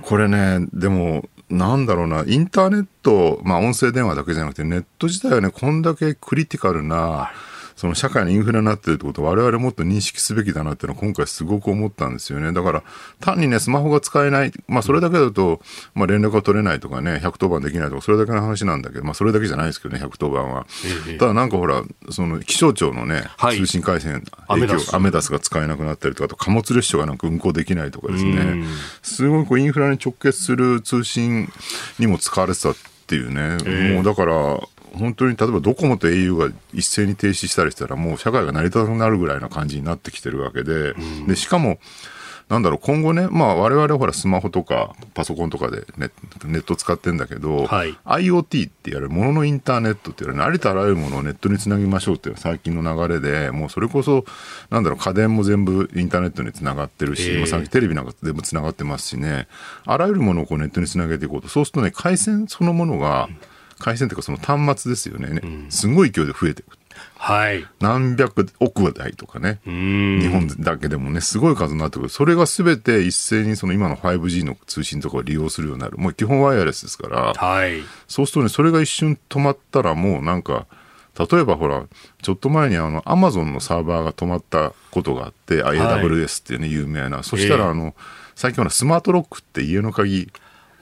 [0.00, 7.51] これね、でも、なんだろうな、インターネット、まあ音声電話だけじゃなくて、ネット自体はね、こんだけクリティカルな、はい
[7.82, 12.52] その社会のインフレになってるってことを我々もっと認識すべきだなっていうのは今回すごく思ったんですよね。
[12.52, 12.84] だから
[13.18, 15.60] 単にね、スマホが使えない、まあそれだけだと、
[15.92, 20.64] まあ連絡が取れないとかね、110番できないとか、それだけの話なんだけど、まあそれだけじゃないですけどね、110番は。
[21.18, 28.62] ただなんかほら、その気象庁のね、通信回線影響、アメダスが使えなくなったりとか、あと貨物列車がなんか運行できないとかですね、
[29.02, 31.50] すごいこうインフラに直結する通信
[31.98, 32.76] にも使われてたっ
[33.08, 34.60] ていうね、もうだから、
[34.94, 41.78] 本当に例えばドコモと au が一斉に停止したりしたらもう社会が成り立たなくなるぐらいな感じになってきてるわけで、うん、でしかも
[42.48, 46.10] なんだろう今後ね、まあ、我々ほらスマホとかパソコンとかでネ
[46.44, 54.26] ネット使ってんだけど、はい、IoT ってやるもののインターネットっていうのは、ありとあらゆるものをネットにつなぎましょうっていう最近の流れでもうそれこそ
[54.68, 59.48] なんだろう家電も全部インターネットにつながってるし、えー、さっきテレビなんか全部つながってますしね。
[59.86, 61.48] あらゆるものをこうネットにつなげていこうと。
[61.48, 63.51] そうするとね回線そのものが、うん
[63.82, 66.78] 回線というかその端末ですよね、うん、すごい勢いで増えていく。
[67.16, 72.08] はい、何百億台とかね、日本だけでもね、すごい数になってくる。
[72.08, 75.98] それがすべて一斉にその今の 5G の通信とかを利用するようになる。
[75.98, 80.66] もう基本ワイヤレスですから、はい、そうするとね、それが一瞬止まったらもうなんか、
[81.18, 81.84] 例えばほら、
[82.22, 87.22] ちょっと前にあの、アマゾンのサーバーが止まったことがあって、はい、AWS っていうね、有名な。
[87.22, 87.94] そしたらあの、
[88.34, 90.28] 最近はスマートロックって家の鍵、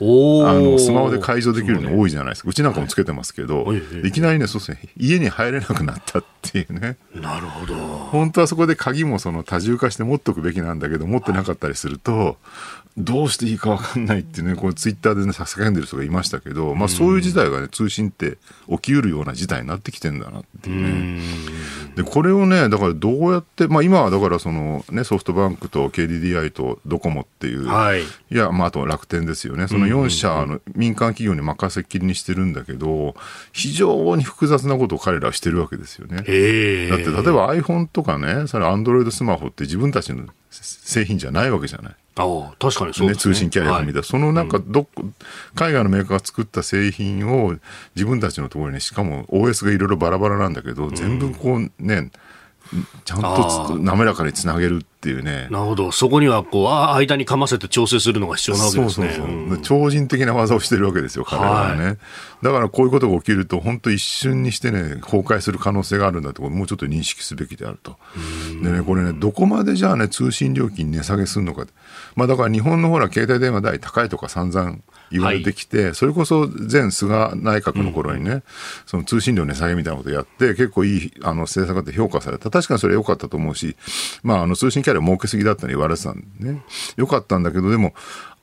[0.01, 7.75] あのスマホで解除できるの多いじゃないですか、うちなんかもつけてますけど、はい、いきなりね、そうですね、家に入れなくなったっていうね、なるほど。
[7.75, 12.39] 本当はそこで鍵もその多重化して持っておくべきなんだけど、持ってなかったりすると、
[13.01, 18.39] どうしていいか分かんないってね、こうツイッターでね、叫んでる人がいましたけど、まあ、そういう事態がね、通信って
[18.69, 21.23] 起きうるような事態になってきてんだなっていうね。
[21.97, 33.15] で、これをね、だからどうやって、まあ、今はだからその、ね、ソフトバンクと KDDI とドコモっていう、はい、いや、まあ、あと楽天ですよね、その4社の民間企業に任せっきりにしてるんだけど、
[33.53, 36.17] 非常に複雑なことを彼らはしてるわけですよね。
[36.17, 36.97] だって、例え
[37.33, 41.95] ば iPhone とかね、それ Android スマホって自分たちの製品じゃないわけじゃない。
[42.17, 44.49] あ確かにそう、ね、ね、通信キャリアみたいな、はい、そのなん。
[44.49, 45.15] かど、うん、
[45.55, 47.55] 海外のメーカーが作った製品を
[47.95, 52.11] 自分たちのところにしかも OS がいろいろバラバラなんだけど、うん、全部こうね
[53.05, 55.49] ちゃんと滑らかにつなげるっていうね。
[55.51, 55.93] なるほど。
[55.93, 59.09] そこには、こう、間にかませて調整するのが必要なわけですね。
[59.09, 61.85] そうそうそう、うん、超人的な技をしてるわけですよ、彼らはね。
[61.85, 61.99] はい、
[62.43, 67.97] だからこういうことが起きると、本当一瞬にしてね、崩壊する可能性があるんだと、もうちょっと認識すべきであると。
[68.62, 71.66] でね、これね、どこまでじゃあね、通信料金値下げするのか。
[72.14, 74.79] まあだから日本のほら、携帯電話代高いとか散々
[75.11, 78.43] 言われてきて、はい、それこそ前菅内閣の頃にね、うん、
[78.87, 82.51] その通信料値下げみたいなことやって、結構いいあの政策って評価された。
[82.51, 83.77] 確かにそれ良かったと思うし、
[84.23, 86.63] まあ、あの通信キャリア儲けすぎだったの言われてたんでね。
[86.97, 87.95] 良かったんだけど、でも、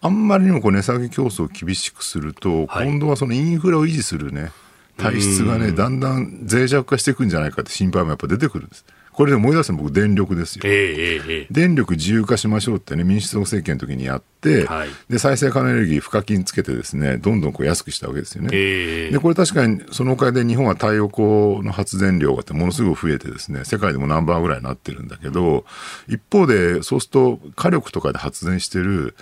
[0.01, 4.51] あんまりにもこう値下げ競争を厳しくすると、はい、今度はそのインフラを維持するね、
[4.97, 8.86] 体質がね、だんだん脆弱化していくんじゃないかって心配もやっぱ出てくるんです。
[9.18, 25.65] これで思い出すの僕電力ですよ、えーえー、電力自由化しましょうってね民主党政権の時にやって、はい、で再生可能エネルギー賦課金つけてですねどんどんこう安くしたわけですよね、えー、でこれ確かにそのおかげで日本は太陽光の発電量がものすごく増えてですね世界でもナンバーぐらいになってるんだけど
[26.07, 29.15] 一方でそうすると火力とかで発電してる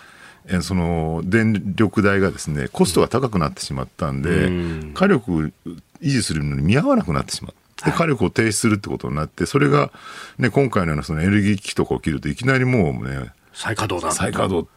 [0.47, 4.49] えその電力代がですねコストが高くなってしまったんで、う
[4.89, 5.53] ん、火力
[6.01, 7.64] 維持するのに見合わなくなってしまった。
[7.83, 9.91] で火力を停止するってことになって、それが、
[10.37, 14.11] ね、今回のようなそのエネルギー危機とか起きると、いきなりもうね、再稼働だ。
[14.11, 14.69] 再稼働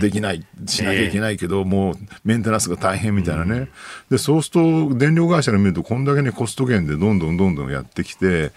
[0.00, 1.94] できない、しなきゃいけないけど、もう
[2.24, 3.68] メンテナンスが大変みたいなね、うん、
[4.10, 8.50] でそうすると電力会社が見るとこんだけねコスト減でどんどんどんどんやってきて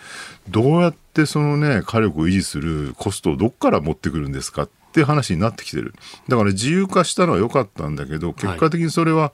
[0.49, 5.93] どうやってそのね火力を維持するコストをどっから持ってくるんですかっていう話になってきてる。
[6.27, 9.33] だから自由化したのは良かったんだけど結果的にそれは、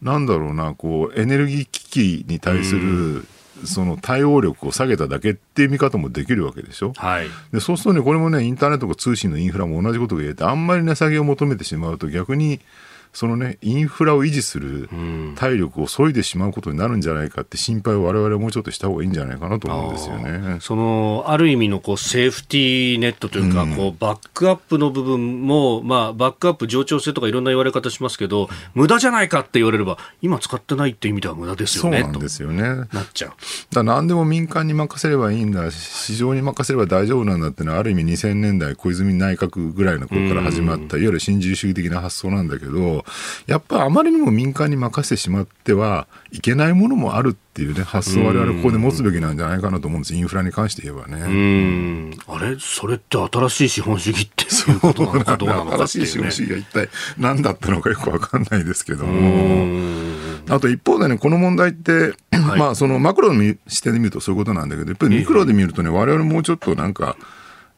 [0.00, 3.26] なんだろうなこうエネルギー危機に対する
[3.66, 6.92] その対応力を下げただけっていう見方もできるわけでしょ。
[6.96, 12.60] はい、でそうするとね、これもね、インターネットとか通信のインフラも同じことが言えて、あんまり値下げを求めてしまうと逆に、
[13.12, 14.88] そのね、インフラを維持する
[15.36, 20.56] 体力を削いでしまうことになるんじゃないかって心配を我々はもうちょっとした方がいいんじゃないかなと思うんですよね。
[20.60, 32.00] その、ある意味のこうセーフティーネットというか、うん、こうバックアップの部分も、まあ、バックアップ冗長性とかいろんな言われ方しますけど、無駄じゃないかって言われれば、今使ってないって意味では無駄ですよね。
[32.00, 32.62] そうなんですよね。
[32.62, 33.32] なっちゃう。
[33.74, 43.01] だ何でも民間に任せればいいんだ、市場に任せれば大丈夫なんだってのは、ある意味2000年代小泉内閣ぐらいの頃から始まった、いわゆる新自由主義的な発想なんだけど、
[43.46, 52.16] やっぱあまりにも民間に任せてしまってはいけないものもあるっていうね、発想を我々ここで持つべきなんじゃないかなと思うんです、インフラに関して言えばね。
[52.26, 52.56] あれ？
[52.58, 56.88] それって新しい資本主義っていうことなのかどうなのか、ね、新しい資本主義が一体
[57.18, 60.22] 何だったのかよくわかんないですけども。
[60.48, 67.16] あと一方でね、この問題って、はい、まあそのマクロの視点で見るとそういうことなんだけど、やっぱりミクロで見るとね、我々もうちょっとなんか、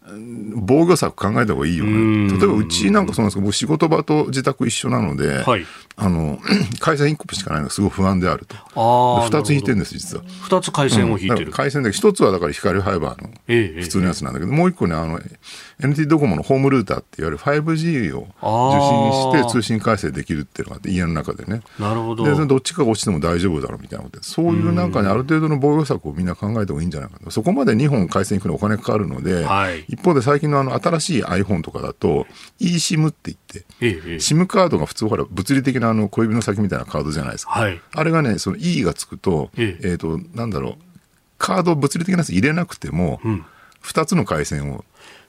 [0.06, 2.30] 防御策考えた方がいいよね。
[2.38, 5.64] 例えばうちなんかそうなんですけど、僕仕事場と自宅一緒なので、はい、
[5.96, 6.38] あの、
[6.78, 8.54] 回線1個しかないのがすごい不安であると。
[8.74, 10.22] あ2つ引いてるんです、実は。
[10.48, 11.46] 2つ回線を引いてる。
[11.46, 13.30] うん、回線で、1つはだから光ファイバーの
[13.82, 15.18] 普通のやつなんだけど、ええ、もう1個ね、あの、
[15.80, 18.28] NT ドコモのホームルーターっていわゆる 5G を
[19.30, 21.62] 受信して通信回線できるっていうのがあって、家の中でね。
[21.78, 22.24] なるほど。
[22.24, 27.30] で、どっちかが落ちても大丈夫だろうみたいなことで、そういうなんかね、ある程度の防御策をみんな考えた方がいいんじゃないかと。
[27.30, 32.26] そこまで2本回線行くのお金かかるので、はい、一方で最近のあの新しい iPhone とかだと、
[32.60, 37.52] eSIM って言って、ええ、SIM カードが普通ほら、物理的なあの小指の先みたいなカードじゃないですか。
[37.52, 40.74] はい、あれがね、その E がつくと、えええー、と、なんだろう、
[41.38, 43.44] カード物理的なやつ入れなくても、うん、
[43.82, 44.84] 2つの回線を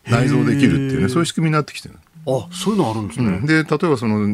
[0.09, 1.95] 内蔵できるっていうね、そういう仕組みになってきてる。
[2.27, 3.27] あ、そういうのあるんですね。
[3.27, 4.27] うん、で、例えばその、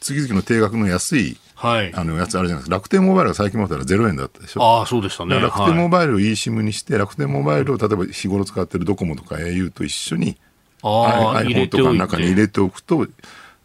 [0.00, 2.76] 次々の定額の安い、はい、あのやつあるじゃないですか。
[2.76, 4.62] 楽天モバイルが最近もったら0円だったでしょ。
[4.62, 5.38] ああ、そうでしたね。
[5.38, 10.36] 楽天モバイルを eSIM にして、楽天モバイルを例えば日頃使ってるドコモとか au と一緒に、
[10.82, 13.06] iPhone とかの中に入れておくと、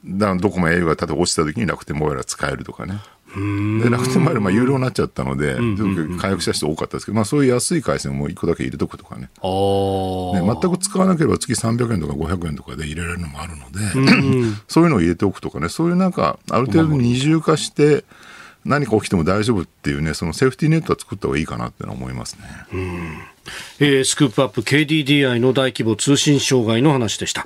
[0.05, 2.99] だどこも au が例えば落ちた時に楽天モバイルが使えるとかね。
[3.81, 5.55] で楽天モバイルまあ有料になっちゃったので、
[6.19, 9.21] 回復した人多かったですけど、まあ、そういう安い回線を1個だけ入れとくとかね。
[9.21, 13.79] ね全く使わなければ月300円とか500円とかで入れられるのもあるので、
[14.67, 15.69] そういうのを入れておくとかね。
[15.69, 18.03] そういうなんかある程度二重化して
[18.65, 22.41] 何か起きても大丈夫っていうねそのセーフティーネットは作った方がいいかなって思いますね。
[23.79, 27.45] えー、スクープアップ KDDI の大規模通信障害の話でした。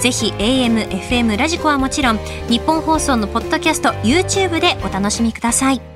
[0.00, 2.18] ぜひ AM、FM、ラジコはもちろん
[2.48, 5.93] 日本放送のポッドキャスト YouTube でお楽しみください。